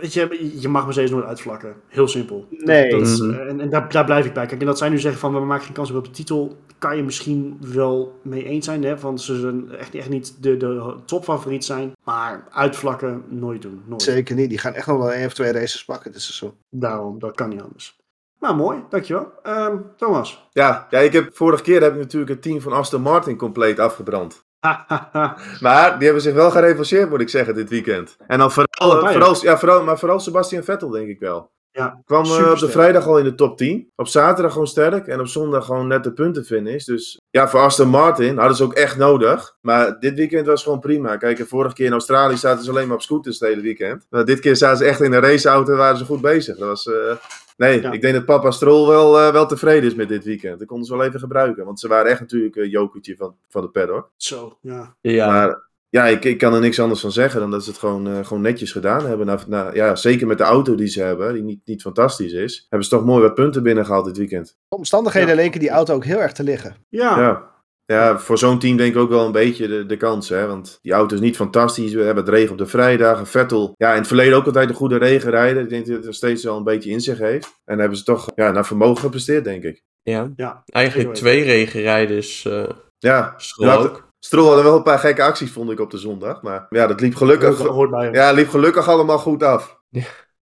[0.00, 1.74] weet je, je mag Mercedes nooit uitvlakken.
[1.88, 2.46] Heel simpel.
[2.50, 2.90] Nee.
[2.90, 3.30] Dat, is, Mhm.
[3.30, 4.46] eh, en en daar, daar blijf ik bij.
[4.46, 6.56] Kijk, en dat zij nu zeggen van we maken geen kans op de titel.
[6.78, 8.82] Kan je misschien wel mee eens zijn.
[8.84, 8.96] Hè?
[8.98, 11.92] Want ze zullen echt, echt niet de, de topfavoriet zijn.
[12.04, 13.82] Maar uitvlakken nooit doen.
[13.86, 14.02] Nooit.
[14.02, 14.48] Zeker niet.
[14.48, 16.52] Die gaan echt nog wel één of twee races pakken dit seizoen.
[16.70, 17.98] Daarom, dat kan niet anders.
[18.40, 18.84] Nou, mooi.
[18.88, 19.32] Dankjewel.
[19.42, 20.48] Ehm Thomas.
[20.50, 23.78] Ja, ja, ik heb, vorige keer heb ik natuurlijk het team van Aston Martin compleet
[23.78, 24.44] afgebrand.
[25.60, 28.16] Maar die hebben zich wel gerevancheerd, moet ik zeggen, dit weekend.
[28.26, 31.50] En dan vooral, Allebei, vooral, ja, vooral, maar vooral Sebastian Vettel, denk ik wel.
[31.72, 33.90] Ja, Kwam eh, op de vrijdag al in de top 10.
[33.96, 35.06] Op zaterdag gewoon sterk.
[35.06, 36.84] En op zondag gewoon net de puntenfinish.
[36.84, 39.56] Dus ja, voor Aston Martin hadden ze ook echt nodig.
[39.60, 41.16] Maar dit weekend was gewoon prima.
[41.16, 44.06] Kijk, de vorige keer in Australië zaten ze alleen maar op scooters het hele weekend.
[44.10, 46.56] Maar dit keer zaten ze echt in een raceauto en waren ze goed bezig.
[46.56, 46.86] Dat was...
[46.86, 47.16] eh,
[47.60, 47.92] Nee, Ja.
[47.92, 50.58] ik denk dat papa Stroll wel, eh, wel tevreden is met dit weekend.
[50.58, 51.64] Dat konden ze wel even gebruiken.
[51.64, 54.10] Want ze waren echt natuurlijk een jokertje van, van de paddock.
[54.16, 54.94] Zo, ja.
[55.00, 57.78] Ja, Maar ja, ik, ik kan er niks anders van zeggen dan dat ze het
[57.78, 59.26] gewoon, eh, gewoon netjes gedaan hebben.
[59.26, 62.66] Nou, nou, ja, zeker met de auto die ze hebben, die niet, niet fantastisch is,
[62.68, 64.56] hebben ze toch mooi wat punten binnengehaald dit weekend.
[64.68, 65.34] De omstandigheden Ja.
[65.34, 66.76] leken die auto ook heel erg te liggen.
[66.88, 67.50] Ja, Ja,
[67.94, 70.28] ja voor zo'n team denk ik ook wel een beetje de, de kans.
[70.28, 70.46] Hè?
[70.46, 71.92] Want die auto is niet fantastisch.
[71.92, 73.18] We hebben het regen op de vrijdag.
[73.18, 75.62] En Vettel, ja, in het verleden ook altijd een goede regenrijder.
[75.62, 77.44] Ik denk dat hij er steeds wel een beetje in zich heeft.
[77.46, 79.82] En dan hebben ze toch ja, naar vermogen gepresteerd, denk ik.
[80.02, 80.30] ja.
[80.36, 80.62] ja.
[80.66, 82.44] eigenlijk twee regenrijders.
[82.44, 82.68] eh
[82.98, 84.08] Ja, Stroll Ja, ook.
[84.18, 86.42] Stroll had wel een paar gekke acties, vond ik, op de zondag.
[86.42, 88.14] Maar ja, dat liep gelukkig, Dat hoort bij hem.
[88.14, 89.80] ja, liep gelukkig allemaal goed af.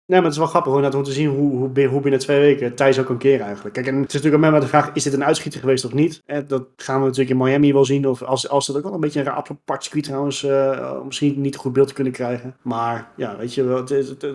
[0.08, 2.74] Nee, maar het is wel grappig om te zien hoe, hoe, hoe binnen twee weken
[2.74, 3.74] Thijs ook kan keren eigenlijk.
[3.74, 5.92] Kijk, en het is natuurlijk ook maar de vraag, is dit een uitschieter geweest of
[5.92, 6.22] niet?
[6.26, 8.08] Eh, dat gaan we natuurlijk in Miami wel zien.
[8.08, 11.40] Of als, als dat ook wel een beetje een raar apart circuit trouwens, eh, misschien
[11.40, 12.56] niet een goed beeld te kunnen krijgen.
[12.62, 13.84] Maar ja, weet je, wel,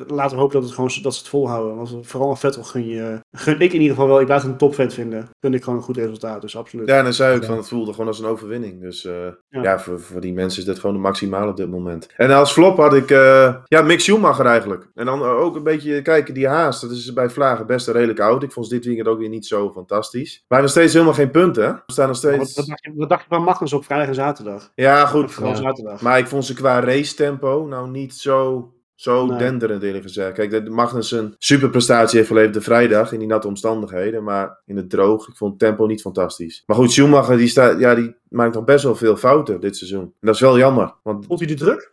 [0.08, 1.76] laten we hopen dat, het gewoon, dat ze het volhouden.
[1.76, 4.52] Want vooral een Vettel gun, je, gun ik in ieder geval wel, ik blijf het
[4.52, 5.30] een topfan vinden.
[5.42, 6.88] Gun ik gewoon een goed resultaat, dus absoluut.
[6.88, 7.48] Ja, en dan zei ik Ja.
[7.48, 8.82] van het voelde gewoon als een overwinning.
[8.82, 9.14] Dus eh,
[9.50, 9.62] Ja.
[9.62, 12.08] ja, voor, voor die mensen is dit gewoon de maximaal op dit moment.
[12.16, 14.88] En als flop had ik eh, ja, Mick Schumacher eigenlijk.
[14.94, 16.82] En dan ook een beetje kijken, die haast.
[16.82, 18.44] Dat is bij Vlagen best een redelijk oud.
[18.44, 20.44] Ik vond ze dit weekend ook weer niet zo fantastisch.
[20.48, 21.64] Maar nog steeds helemaal geen punten.
[21.64, 21.72] hè?
[21.72, 22.56] We staan nog Wat, steeds...
[22.56, 24.72] wat, dacht je, wat dacht je van Magnus op vrijdag en zaterdag?
[24.76, 25.38] Ja, goed.
[25.42, 25.56] Ja.
[25.56, 26.02] zaterdag.
[26.02, 28.68] Maar ik vond ze qua race tempo nou niet zo,
[29.04, 29.38] zo Nee.
[29.38, 30.34] denderend eerlijk gezegd.
[30.34, 34.24] Kijk, dat Magnus een superprestatie heeft geleverd de vrijdag in die natte omstandigheden.
[34.24, 36.64] Maar in het droog, ik vond het tempo niet fantastisch.
[36.66, 40.02] Maar goed, Schumacher die, staat, ja, die maakt nog best wel veel fouten dit seizoen.
[40.04, 40.94] En dat is wel jammer.
[41.04, 41.92] Want Voelt hij de druk?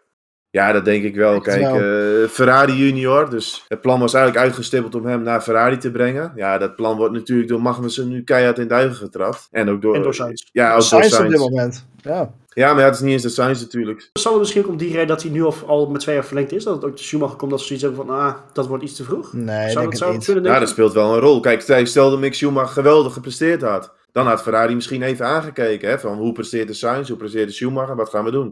[0.50, 1.40] ja, dat denk ik wel.
[1.40, 1.74] Kijk, wel.
[2.22, 3.30] eh, Ferrari junior.
[3.30, 6.32] Dus het plan was eigenlijk uitgestippeld om hem naar Ferrari te brengen.
[6.36, 9.48] Ja, dat plan wordt natuurlijk door Magnussen nu keihard in duigen getrapt.
[9.50, 9.94] En ook door...
[9.94, 10.42] En door Sainz.
[10.52, 11.86] Ja, ook door Sainz op dit moment.
[12.02, 12.32] Ja.
[12.54, 14.10] Ja, maar ja, het is niet eens de Sainz natuurlijk.
[14.12, 16.24] Zal het misschien ook om die reden dat hij nu al, al met twee jaar
[16.24, 16.64] verlengd is?
[16.64, 18.94] Dat het ook de Schumacher komt dat ze zoiets hebben van, ah, dat wordt iets
[18.96, 19.32] te vroeg?
[19.32, 20.24] Nee, zou denk dat het zou niet.
[20.24, 21.40] kunnen Ja, dat speelt wel een rol.
[21.40, 23.92] Kijk, stel- stel dat Mick Schumacher geweldig gepresteerd had.
[24.12, 25.88] Dan had Ferrari misschien even aangekeken.
[25.88, 28.50] Hè, van hoe presteert de Sainz, hoe presteert de Schumacher, wat gaan we doen?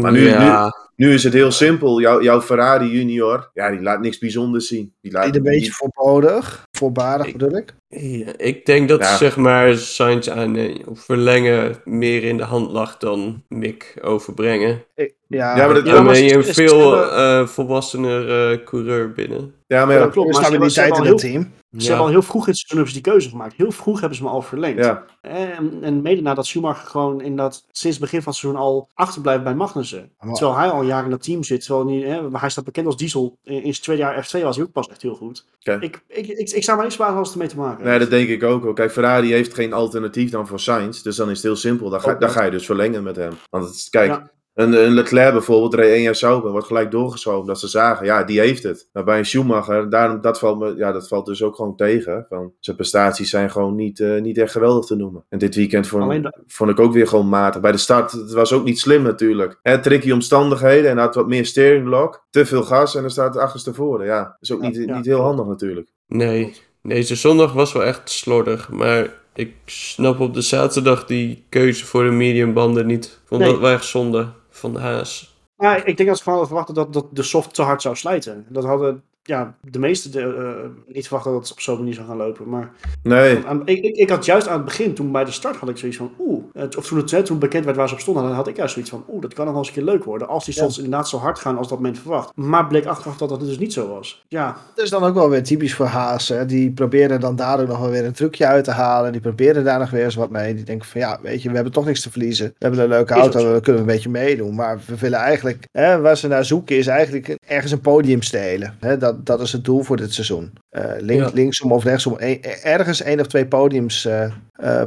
[0.00, 2.00] Maar nu- ja, Nu is het heel simpel.
[2.00, 4.92] Jouw, jouw Ferrari junior, ja, die laat niks bijzonders zien.
[5.00, 6.64] Die laat een beetje voorbodig.
[6.78, 7.74] Voorbarig Ik- bedoel ik.
[7.88, 9.16] Ja, ik denk dat Ja.
[9.16, 14.84] zeg maar Sainz aan eh, verlengen meer in de hand lag dan Mick overbrengen.
[14.94, 19.12] Ik- ja, Ja, maar dat- Ja, Dan ben je een veel eh, volwassener eh, coureur
[19.12, 19.54] binnen.
[19.76, 20.32] Ja, maar Ja, dat klopt.
[20.32, 21.52] Maar ze stabiliteit hebben, in het heel, team.
[21.80, 23.54] ze hebben al heel vroeg in het die keuze gemaakt.
[23.56, 24.84] Heel vroeg hebben ze hem al verlengd.
[25.20, 28.88] En, en mede nadat Schumacher gewoon in dat, sinds het begin van het seizoen al
[28.94, 30.10] achterblijft bij Magnussen.
[30.18, 31.64] Maar- Terwijl hij al jaar in dat team zit.
[31.64, 33.36] Terwijl hij, hè, maar hij staat bekend als Diesel.
[33.44, 35.44] In, in zijn tweede jaar F2 was hij ook pas echt heel goed.
[35.60, 38.10] Ik, ik, ik, ik sta maar niet zwaar als het ermee te maken Nee, dat
[38.10, 38.62] denk ik ook.
[38.64, 38.72] wel.
[38.72, 41.02] Kijk, Ferrari heeft geen alternatief dan voor Sainz.
[41.02, 41.90] Dus dan is het heel simpel.
[41.90, 43.32] Dan ga, Ook dan ga je dus verlengen met hem.
[43.50, 44.22] Want het, is- kijk.
[44.60, 46.50] Een, een Leclerc bijvoorbeeld reed één jaar Sauber.
[46.50, 47.46] Wordt gelijk doorgeschoven.
[47.46, 48.88] Dat ze zagen, ja, die heeft het.
[48.92, 52.26] Maar bij een Schumacher, daarom, dat, valt me, ja, dat valt dus ook gewoon tegen.
[52.28, 55.24] Van, zijn prestaties zijn gewoon niet, eh, niet echt geweldig te noemen.
[55.28, 57.60] En dit weekend vond, dat- vond ik ook weer gewoon matig.
[57.60, 59.58] Bij de start, het was ook niet slim natuurlijk.
[59.62, 62.26] Hè, tricky omstandigheden en had wat meer steering lock.
[62.30, 64.06] Te veel gas en dan staat het achterstevoren.
[64.06, 64.96] Ja, dat is ook niet, ja.
[64.96, 65.88] niet heel handig natuurlijk.
[66.06, 66.52] Nee,
[66.82, 68.70] deze zondag was wel echt slordig.
[68.70, 73.04] Maar ik snap op de zaterdag die keuze voor de mediumbanden niet.
[73.04, 73.50] Ik vond Nee.
[73.50, 74.28] dat wel echt zonde
[74.60, 75.34] van de Haas.
[75.56, 77.96] Maar ik denk dat ze gewoon hadden verwacht dat, dat de soft te hard zou
[77.96, 78.46] slijten.
[78.48, 82.06] Dat hadden ja, de meesten de, eh, niet verwacht dat het op zo'n manier zou
[82.06, 82.48] gaan lopen.
[82.48, 85.56] Maar Nee, aan- ik, ik, ik had juist aan het begin, toen bij de start
[85.56, 86.39] had ik zoiets van oeh.
[86.78, 88.90] Of toen het toen bekend werd waar ze op stonden, dan had ik juist zoiets
[88.90, 90.28] van oeh, dat kan nog wel eens een keer leuk worden.
[90.28, 90.60] Als die Ja.
[90.60, 92.30] soms inderdaad zo hard gaan als dat men verwacht.
[92.34, 94.24] Maar bleek achteraf dat dat dus niet zo was.
[94.28, 96.32] Ja, Dat is dan ook wel weer typisch voor Haas.
[96.46, 99.12] Die proberen dan daardoor nog wel weer een trucje uit te halen.
[99.12, 100.54] Die proberen daar nog weer eens wat mee.
[100.54, 102.46] Die denken van ja, weet je, we hebben toch niks te verliezen.
[102.46, 104.54] We hebben een leuke auto, we kunnen een beetje meedoen.
[104.54, 108.76] Maar we willen eigenlijk, hè, waar ze naar zoeken, is eigenlijk ergens een podium stelen.
[108.80, 108.96] Hè?
[108.96, 110.52] Dat, dat is het doel voor dit seizoen.
[110.70, 111.30] Eh, link, Ja.
[111.34, 112.16] Linksom of rechtsom.
[112.18, 114.08] E- ergens één of twee podiums,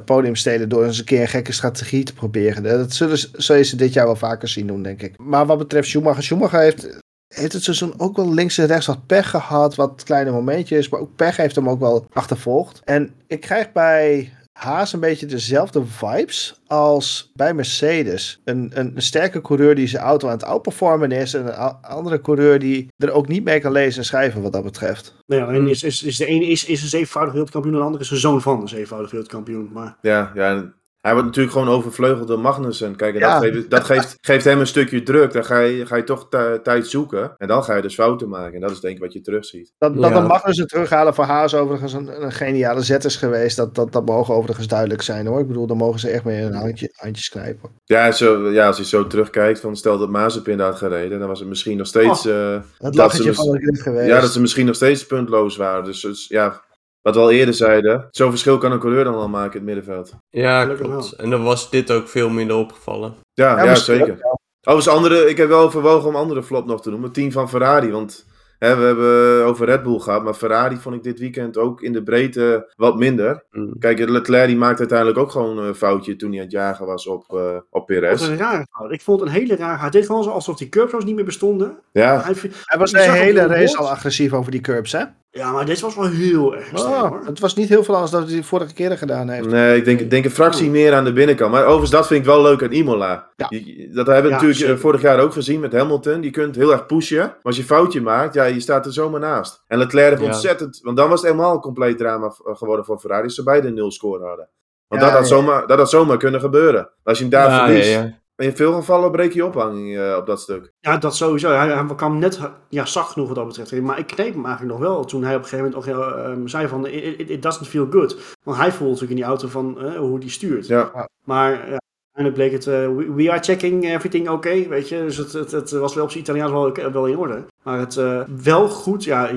[0.05, 2.63] podiums stelen door eens een keer een gekke strategie te proberen.
[2.63, 5.17] Dat zullen, ze- zul je ze dit jaar wel vaker zien doen, denk ik.
[5.17, 7.01] Maar wat betreft Schumacher, Schumacher heeft
[7.36, 9.75] heeft het seizoen ook wel links en rechts wat pech gehad.
[9.75, 10.89] Wat kleine momentjes.
[10.89, 12.81] Maar ook pech heeft hem ook wel achtervolgd.
[12.84, 18.41] En ik krijg bij Haas een beetje dezelfde vibes als bij Mercedes.
[18.43, 21.33] Een, een, een sterke coureur die zijn auto aan het outperformen is.
[21.33, 24.63] En een andere coureur die er ook niet mee kan lezen en schrijven wat dat
[24.63, 25.15] betreft.
[25.27, 25.67] nee, alleen Hmm.
[25.67, 28.17] is, is, is de ene is, is een zevenvoudig wereldkampioen en de andere is een
[28.17, 29.69] zoon van een zevenvoudig wereldkampioen.
[29.73, 30.73] Maar Ja, ja.
[31.03, 32.95] Hij wordt natuurlijk gewoon overvleugeld door Magnussen.
[32.95, 33.39] Kijk, en Ja.
[33.39, 35.33] dat, geeft, dat geeft, geeft hem een stukje druk.
[35.33, 37.33] Dan ga je, ga je toch ti- tijd zoeken.
[37.37, 38.53] En dan ga je dus fouten maken.
[38.53, 39.73] En dat is denk ik wat je terugziet.
[39.77, 40.21] Dat, dat Ja.
[40.21, 43.57] de Magnussen terughalen voor Haas overigens een, een geniale zet is geweest.
[43.57, 45.39] Dat, dat, dat mogen overigens duidelijk zijn hoor.
[45.39, 47.69] Ik bedoel, daar mogen ze echt mee hun handje, handjes knijpen.
[47.83, 51.27] Ja, zo, ja, als je zo terugkijkt, van stel dat Mazepin daar had gereden, dan
[51.27, 52.25] was het misschien nog steeds...
[52.25, 54.07] eh, Het Dat ze van de geweest.
[54.07, 55.83] ja, dat ze misschien nog steeds puntloos waren.
[55.83, 56.61] Dus, dus ja,
[57.03, 59.75] wat we al eerder zeiden, zo'n verschil kan een coureur dan al maken in het
[59.75, 60.13] middenveld.
[60.29, 61.11] Ja, Gelukkig klopt.
[61.11, 63.13] En dan was dit ook veel minder opgevallen.
[63.33, 64.17] Ja, Ja, zeker.
[64.21, 64.41] wel.
[64.65, 67.07] Overigens, andere, ik heb wel overwogen om andere flop nog te noemen.
[67.07, 68.25] Het team van Ferrari, want
[68.59, 71.93] hè, we hebben over Red Bull gehad, maar Ferrari vond ik dit weekend ook in
[71.93, 73.43] de breedte wat minder.
[73.51, 73.79] Mm.
[73.79, 77.07] Kijk, Leclerc die maakte uiteindelijk ook gewoon een foutje toen hij aan het jagen was
[77.07, 78.19] op, eh op dat Perez.
[78.19, 78.91] was een rare fout.
[78.91, 79.79] Ik vond het een hele rare.
[79.79, 81.77] Hij deed gewoon zo alsof die curbs niet meer bestonden.
[81.91, 85.03] Ja, Hij, Hij was de hele race al agressief over die curbs, hè?
[85.36, 87.21] Ja, maar deze was wel heel erg extreem Oh, hoor.
[87.25, 89.47] het was niet heel veel anders dan hij de vorige keren gedaan heeft.
[89.47, 91.51] nee, ik denk, ik denk een fractie meer aan de binnenkant.
[91.51, 93.27] Maar overigens, dat vind ik wel leuk aan Imola.
[93.36, 93.45] Ja.
[93.49, 94.79] Je- dat hebben we Ja, natuurlijk eh, zeker.
[94.79, 96.21] vorig jaar ook gezien met Hamilton.
[96.21, 97.17] Die kunt heel erg pushen.
[97.17, 99.63] Maar als je een foutje maakt, ja, je staat er zomaar naast.
[99.67, 100.27] En Leclerc heeft Ja.
[100.27, 100.79] ontzettend...
[100.84, 103.23] Want dan was het helemaal een compleet drama v- geworden voor Ferrari.
[103.23, 104.49] Als ze beide een nul score hadden.
[104.88, 105.36] Want Ja, dat, had ja.
[105.36, 106.89] zomaar, dat had zomaar kunnen gebeuren.
[107.03, 107.99] Als je hem daar Ja, verliest.
[108.36, 110.73] In veel gevallen breek je ophanging eh, op dat stuk.
[110.79, 111.49] Ja, dat sowieso.
[111.49, 113.81] Hij, hij kwam net ja, zacht genoeg wat dat betreft.
[113.81, 116.41] Maar ik kneep hem eigenlijk nog wel toen hij op een gegeven moment ook, eh,
[116.45, 118.17] zei van it, doesn't feel good.
[118.43, 120.67] Want hij voelt natuurlijk in die auto van eh, hoe die stuurt.
[120.67, 121.79] Ja, Maar ja,
[122.13, 124.97] uiteindelijk bleek het, we, we are checking everything okay, weet je.
[124.97, 127.45] Dus het, het, het was wel op zijn Italiaans wel, wel in orde.
[127.63, 127.95] Maar het
[128.43, 129.29] wel goed, ja,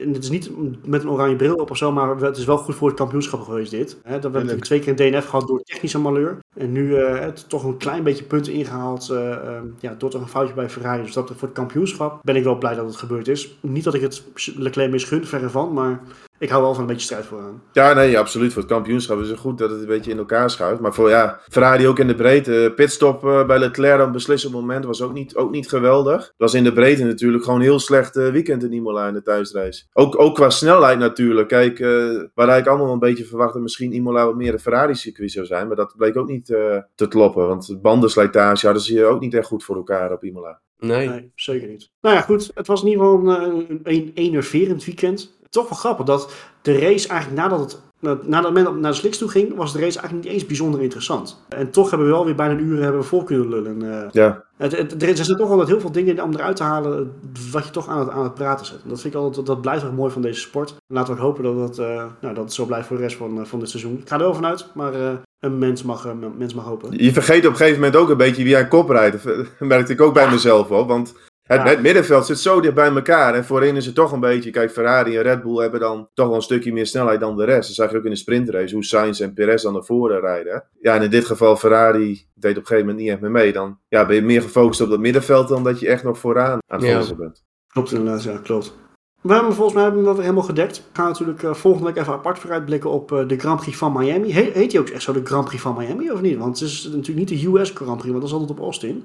[0.00, 0.50] en het is niet
[0.86, 3.40] met een oranje bril op of zo, maar het is wel goed voor het kampioenschap
[3.40, 3.88] geweest dit.
[3.88, 6.38] Dat we hebben natuurlijk twee keer een DNF gehad door technische malheur.
[6.54, 10.22] En nu eh, het toch een klein beetje punten ingehaald eh, ehm, ja, door toch
[10.22, 11.02] een foutje bij Ferrari.
[11.02, 13.58] Dus dat voor het kampioenschap ben ik wel blij dat het gebeurd is.
[13.60, 14.24] Niet dat ik het
[14.56, 16.00] Leclerc misgun, verre van, maar
[16.38, 17.62] ik hou wel van een beetje strijd vooraan.
[17.72, 18.52] Ja, nee, absoluut.
[18.52, 20.80] Voor het kampioenschap is het goed dat het een beetje in elkaar schuift.
[20.80, 22.72] Maar voor ja, Ferrari ook in de breedte.
[22.76, 26.20] Pitstop eh, bij Leclerc op een beslissend moment was ook niet, ook niet geweldig.
[26.26, 29.14] Het was in de breedte natuurlijk gewoon een heel slecht eh, weekend in Imola in
[29.14, 29.84] de thuisrace.
[29.92, 31.48] Ook, ook qua snelheid natuurlijk.
[31.48, 35.46] Kijk, eh waar ik allemaal een beetje verwachtte misschien Imola wat meer een Ferrari-circuit zou
[35.46, 35.66] zijn.
[35.66, 37.46] Maar dat bleek ook niet eh, te kloppen.
[37.46, 40.60] Want de bandenslijtage hadden ze hier ook niet echt goed voor elkaar op Imola.
[40.78, 41.08] Nee.
[41.08, 41.90] Nee, zeker niet.
[42.00, 42.50] Nou ja, goed.
[42.54, 45.37] Het was in ieder geval een, een, een enerverend weekend.
[45.50, 46.32] Toch wel grappig dat
[46.62, 47.78] de race eigenlijk nadat het
[48.22, 51.44] nadat men naar de slicks toe ging, was de race eigenlijk niet eens bijzonder interessant.
[51.48, 54.02] En toch hebben we wel weer bijna een uur hebben we vol kunnen lullen.
[54.02, 57.12] Eh, Ja, het, het, er zijn toch altijd heel veel dingen om eruit te halen
[57.52, 58.82] wat je toch aan het, aan het praten zet.
[58.82, 60.70] En dat vind ik altijd, dat blijft echt mooi van deze sport.
[60.70, 63.16] En laten we hopen dat het, eh, nou, dat het zo blijft voor de rest
[63.16, 63.98] van, eh, van dit seizoen.
[63.98, 67.04] Ik ga er wel vanuit, maar eh, een mens mag, een mens mag hopen.
[67.04, 69.24] Je vergeet op een gegeven moment ook een beetje wie aan kop rijdt.
[69.24, 70.88] Dat merkte ik ook bij mezelf op.
[70.88, 71.14] Want
[71.48, 71.66] Het, Ja.
[71.68, 73.34] het middenveld zit zo dicht bij elkaar.
[73.34, 74.50] En voorin is het toch een beetje.
[74.50, 77.44] Kijk, Ferrari en Red Bull hebben dan toch wel een stukje meer snelheid dan de
[77.44, 77.66] rest.
[77.66, 78.74] Dat zag je ook in de sprintrace.
[78.74, 80.52] Hoe Sainz en Perez dan naar voren rijden.
[80.52, 80.58] hè.
[80.90, 83.52] Ja, en in dit geval Ferrari deed op een gegeven moment niet echt meer mee.
[83.52, 86.58] Dan ja, ben je meer gefocust op dat middenveld dan dat je echt nog vooraan
[86.66, 87.14] aan het Ja.
[87.14, 87.44] bent.
[87.68, 88.74] Klopt inderdaad, ja, klopt.
[89.20, 90.76] We hebben volgens mij hebben we dat helemaal gedekt.
[90.76, 93.92] We gaan natuurlijk eh, volgende week even apart vooruitblikken op eh, de Grand Prix van
[93.92, 94.32] Miami.
[94.32, 96.38] He- heet die ook echt zo de Grand Prix van Miami of niet?
[96.38, 99.04] Want het is natuurlijk niet de US Grand Prix, want dat is altijd op Austin.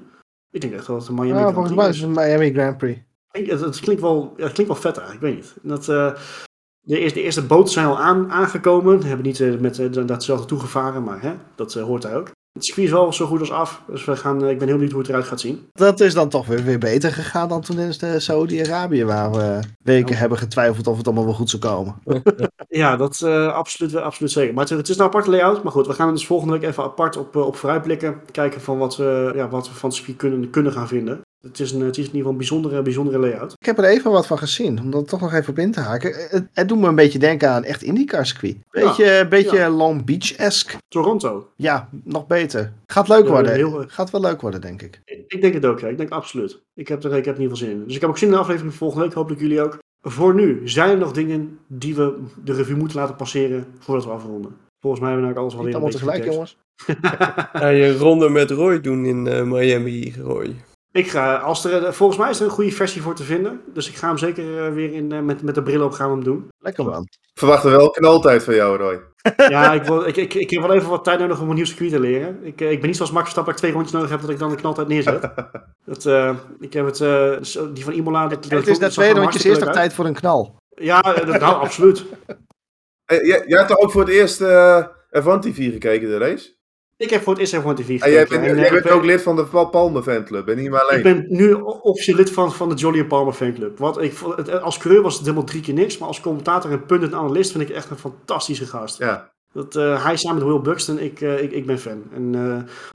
[0.54, 2.26] Ik denk echt wel dat het een Miami Ja, Grand volgens Prix mij is het
[2.26, 3.00] een Miami Grand Prix.
[3.32, 5.54] Ik- Het, het klinkt wel, het klinkt wel vet eigenlijk, ik weet niet.
[5.62, 6.14] Dat, eh,
[6.80, 9.02] de, eerste, de eerste boten zijn al aan, aangekomen.
[9.02, 12.30] Hebben niet eh, met eh, datzelfde toegevaren, maar hè, dat hoort daar ook.
[12.54, 14.76] Het circuit is wel zo goed als af, dus we gaan, eh, ik ben heel
[14.76, 15.66] benieuwd hoe het eruit gaat zien.
[15.72, 20.12] Dat is dan toch weer, weer beter gegaan dan toen in Saudi-Arabië, waar we weken
[20.12, 20.18] Ja.
[20.20, 21.94] hebben getwijfeld of het allemaal wel goed zou komen.
[22.68, 24.54] Ja, dat eh, absoluut, absoluut zeker.
[24.54, 25.62] Maar het, het is een aparte layout.
[25.62, 28.20] Maar goed, we gaan er dus volgende week even apart op, eh, op vooruitblikken.
[28.30, 31.20] Kijken van wat we, ja, wat we van het circuit kunnen, kunnen gaan vinden.
[31.44, 33.52] Het is, een, het is in ieder geval een bijzondere, bijzondere layout.
[33.58, 35.80] Ik heb er even wat van gezien, om dat toch nog even op in te
[35.80, 36.14] haken.
[36.30, 38.56] Het, het doet me een beetje denken aan een echt IndyCar circuit.
[38.70, 39.70] Beetje, beetje ja.
[39.70, 40.76] Long Beach-esque.
[40.88, 41.48] Toronto.
[41.56, 42.72] Ja, nog beter.
[42.86, 43.54] Gaat leuk Ja, worden.
[43.54, 45.00] heel- Gaat wel leuk worden, denk ik.
[45.04, 45.88] Ik, ik denk het ook, ja.
[45.88, 46.60] Ik denk absoluut.
[46.74, 47.84] Ik heb er, ik heb er in ieder geval zin in.
[47.86, 49.14] Dus ik heb ook zin in de aflevering volgende week.
[49.14, 49.78] Hopelijk jullie ook.
[50.02, 52.14] Voor nu, zijn er nog dingen die we
[52.44, 54.56] de review moeten laten passeren voordat we afronden?
[54.80, 56.56] Volgens mij hebben we nou alles wel weer een allemaal tegelijk, jongens.
[57.60, 60.54] Ga je een ronde met Roy doen in eh, Miami, Roy?
[60.94, 63.60] Ik ga, als er, eh, volgens mij is er een goede versie voor te vinden.
[63.72, 66.08] Dus ik ga hem zeker eh, weer in, eh, met, met de bril op gaan
[66.08, 66.48] we hem doen.
[66.58, 67.08] Lekker man.
[67.34, 69.00] Verwachten wel knaltijd van jou, Roy.
[69.48, 71.64] Ja, ik, wil, ik, ik, ik heb wel even wat tijd nodig om een nieuw
[71.64, 72.38] circuit te leren.
[72.42, 74.38] Ik, ik ben niet zoals Max Verstappen dat ik twee rondjes nodig heb dat ik
[74.38, 75.20] dan de knaltijd neerzet.
[75.84, 77.36] dat, eh, ik heb het, eh,
[77.72, 78.26] die van Imola.
[78.26, 80.56] Dat, dat Het is dat na twee rondjes eerst nog tijd voor een knal.
[80.68, 82.04] Ja, dat, nou, absoluut.
[83.06, 84.86] Jij, jij hebt toch ook voor het eerst eh
[85.22, 86.53] F1 TV gekeken, de race?
[86.96, 88.06] Ik heb voor het eerst F1 TV gekeken.
[88.06, 90.02] En jij bent, En, eh, jij ik bent ben- ook lid van de Paul Palme
[90.02, 90.96] fanclub en niet maar alleen.
[90.98, 93.78] Ik ben nu officieel lid van, van de Jolly and Palmer fanclub.
[93.78, 95.98] Wat ik, het- als coureur was het helemaal drie keer niks.
[95.98, 98.98] Maar als commentator en punt en analist vind ik echt een fantastische gast.
[98.98, 99.32] Ja.
[99.52, 102.02] Dat, eh, hij samen met Will Buxton, ik, eh, ik, ik ben fan.
[102.14, 102.40] En eh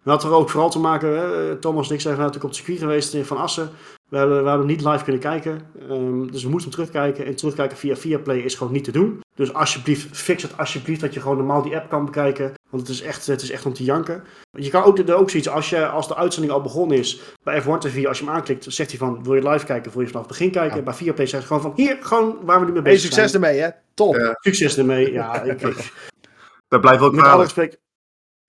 [0.04, 2.58] we hadden er ook vooral te maken, hè, Thomas en ik zijn natuurlijk op het
[2.60, 3.70] circuit geweest in Van Assen.
[4.10, 5.62] We hebben, we hebben niet live kunnen kijken.
[5.90, 7.26] Ehm, dus we moesten hem terugkijken.
[7.26, 9.20] En terugkijken via Viaplay is gewoon niet te doen.
[9.40, 12.54] Dus alsjeblieft, fix het alsjeblieft dat je gewoon normaal die app kan bekijken.
[12.70, 14.24] Want het is echt, het is echt om te janken.
[14.52, 17.62] Je kan ook, er ook zoiets, als, je, als de uitzending al begonnen is bij
[17.62, 20.08] F1 TV, als je hem aanklikt, zegt hij van, wil je live kijken, wil je
[20.08, 20.78] vanaf het begin kijken?
[20.78, 20.84] Ja.
[20.84, 23.32] Bij Viaplay zegt hij gewoon van, hier, gewoon waar we nu mee Hey, bezig succes
[23.32, 23.44] zijn.
[23.44, 23.70] ermee, hè?
[23.94, 24.16] Top.
[24.16, 24.36] Ja.
[24.40, 25.12] Succes ermee.
[25.12, 25.92] Ja, ik, ik,
[26.68, 27.78] Dat blijft ook met alle respect.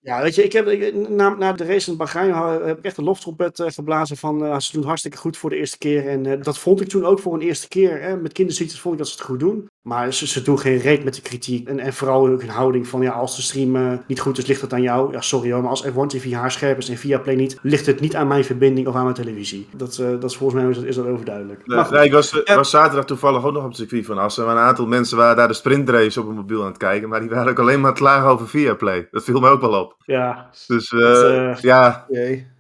[0.03, 2.85] Ja, weet je, ik heb, ik- na, na de race in Bahrein ha- heb ik
[2.85, 6.09] echt een loftrompet eh, geblazen van eh, ze doen hartstikke goed voor de eerste keer.
[6.09, 8.03] En eh, dat vond ik toen ook voor een eerste keer.
[8.03, 8.17] Hè.
[8.17, 9.69] Met kinderziektes vond ik dat ze het goed doen.
[9.89, 11.69] Maar ze, ze doen geen reet met de kritiek.
[11.69, 14.47] En, en vooral ook hun houding van, ja, als de stream eh, niet goed is,
[14.47, 15.13] ligt het aan jou.
[15.13, 18.17] Ja, sorry hoor, maar als F1 TV haarscherp is en Viaplay niet, ligt het niet
[18.17, 19.69] aan mijn verbinding of aan mijn televisie.
[19.77, 21.67] Dat, eh, dat is volgens mij is dat, is dat overduidelijk.
[21.67, 21.95] Nee, Maar goed.
[21.97, 22.55] nee, ik was, Ja.
[22.55, 24.45] was zaterdag toevallig ook nog op het circuit van Assen.
[24.45, 27.09] Maar een aantal mensen waren daar de sprintrace op een mobiel aan het kijken.
[27.09, 29.09] Maar die waren ook alleen maar aan het klagen over Viaplay.
[29.11, 29.90] Dat viel me ook wel op.
[30.05, 32.07] Ja, Dus eh, Dat, eh, ja,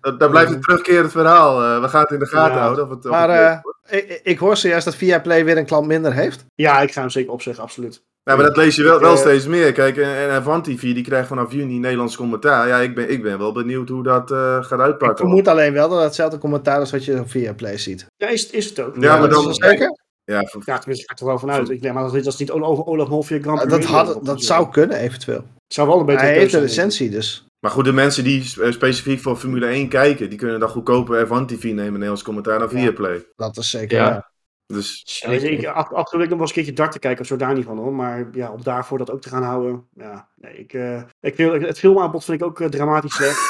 [0.00, 1.62] dat, daar blijft het terugkerend verhaal.
[1.62, 2.60] Eh, we gaan het in de gaten Ja.
[2.62, 2.84] houden.
[2.84, 5.86] Of het, of Maar het eh, ik, ik hoor zojuist dat Viaplay weer een klant
[5.86, 6.44] minder heeft.
[6.54, 8.02] ja, ik ga hem zeker opzeggen, absoluut.
[8.22, 9.72] Ja, maar dat lees je wel, Ik, wel steeds meer.
[9.72, 12.68] Kijk, en, en Van TV die krijgt vanaf juni Nederlands commentaar.
[12.68, 15.18] Ja, ik ben, ik ben wel benieuwd hoe dat eh, gaat Ik uitpakken.
[15.18, 18.06] vermoed alleen wel dat hetzelfde commentaar is wat je op Viaplay ziet.
[18.16, 18.94] Ja, is, is het ook.
[19.00, 19.98] Ja, maar dat dan- zeker?
[20.24, 21.70] Ja, voor- Ja, tenminste, ik ga er wel vanuit.
[21.70, 23.90] Ik denk maar dat, is niet over Olaf Mol via Grand Ja, Prix.
[23.90, 25.44] dat, had, dat zou kunnen, eventueel.
[25.72, 28.72] Zou wel een betere Hij heeft een licentie, dus Maar goed, de mensen die spe-
[28.72, 32.68] specifiek voor Formule 1 kijken, die kunnen dan goedkoper F1 TV nemen, Nederlands commentaar, Ja.
[32.68, 33.26] Viaplay.
[33.36, 33.98] dat is zeker.
[33.98, 34.30] Ja.
[34.66, 37.36] Dus Ja, ik, en ik nog wel eens een keertje dart te kijken, of zo
[37.36, 37.92] daar niet van hoor.
[37.92, 39.86] Maar ja, om daarvoor dat ook te gaan houden.
[39.94, 43.40] Ja, nee, ik, eh, ik wil, het filmaanbod vind ik ook eh, dramatisch slecht.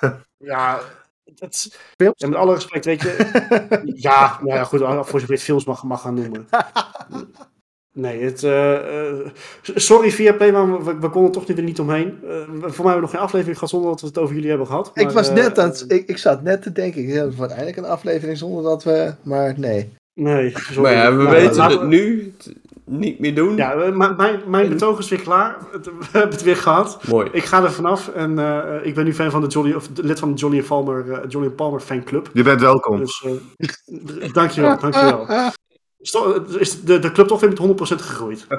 [0.36, 0.80] ja,
[1.34, 2.20] het, Films?
[2.20, 3.16] ja, met alle respect, weet je.
[4.08, 6.46] ja, nou ja, goed, voor zover je het films mag, mag gaan noemen.
[8.00, 8.74] Nee, het, eh,
[9.10, 9.26] eh,
[9.62, 12.18] sorry Viaplay, maar we, we konden toch niet er niet omheen.
[12.28, 14.48] Eh, voor mij hebben we nog geen aflevering gehad zonder dat we het over jullie
[14.48, 14.90] hebben gehad.
[14.94, 17.78] Ik was net aan het, ik, ik zat net te denken, ik, het wordt eindelijk
[17.78, 19.92] een aflevering zonder dat we, maar nee.
[20.14, 20.80] Nee, sorry.
[20.82, 22.52] Maar ja, we Nou, weten het we- nu t-
[22.84, 23.56] niet meer doen.
[23.56, 25.56] Ja, maar mijn, mijn betoog is weer klaar.
[25.72, 26.98] Het- We hebben het weer gehad.
[27.08, 27.28] Mooi.
[27.32, 30.02] Ik ga er vanaf en eh, ik ben nu fan van de Jolly, of de-
[30.04, 32.30] lid van de Jolly Palmer, eh, Jolly Palmer fanclub.
[32.32, 32.98] je bent welkom.
[32.98, 33.66] Dus eh,
[34.28, 35.26] d- dankjewel, dankjewel.
[35.98, 38.46] Is de, de club toch weer met 100% gegroeid.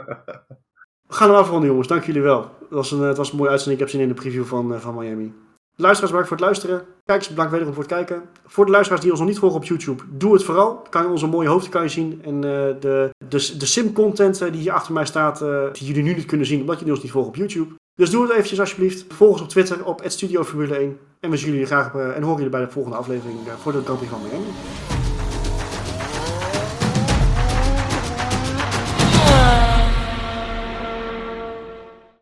[1.09, 2.39] We gaan er afronden jongens, dank jullie wel.
[2.39, 4.73] Het was een, het was een mooie uitzending, ik heb zin in de preview van,
[4.73, 5.33] eh, van Miami.
[5.75, 6.85] Luisteraars, bedankt voor het luisteren.
[7.05, 8.23] Kijkers, bedankt wederom voor het kijken.
[8.45, 10.81] Voor de luisteraars die ons nog niet volgen op YouTube, doe het vooral.
[10.89, 12.21] Kan je onze mooie hoofden kan je zien.
[12.23, 12.41] En eh,
[12.79, 15.39] de, de, de sim-content eh, die hier achter mij staat,
[15.73, 17.73] die jullie nu niet kunnen zien, omdat jullie ons niet volgen op YouTube.
[17.95, 19.13] Dus doe het eventjes alsjeblieft.
[19.13, 20.99] Volg ons op Twitter op @studio Formule 1.
[21.19, 23.99] En we zien jullie graag en horen jullie bij de volgende aflevering voor de Grand
[23.99, 24.98] van Miami.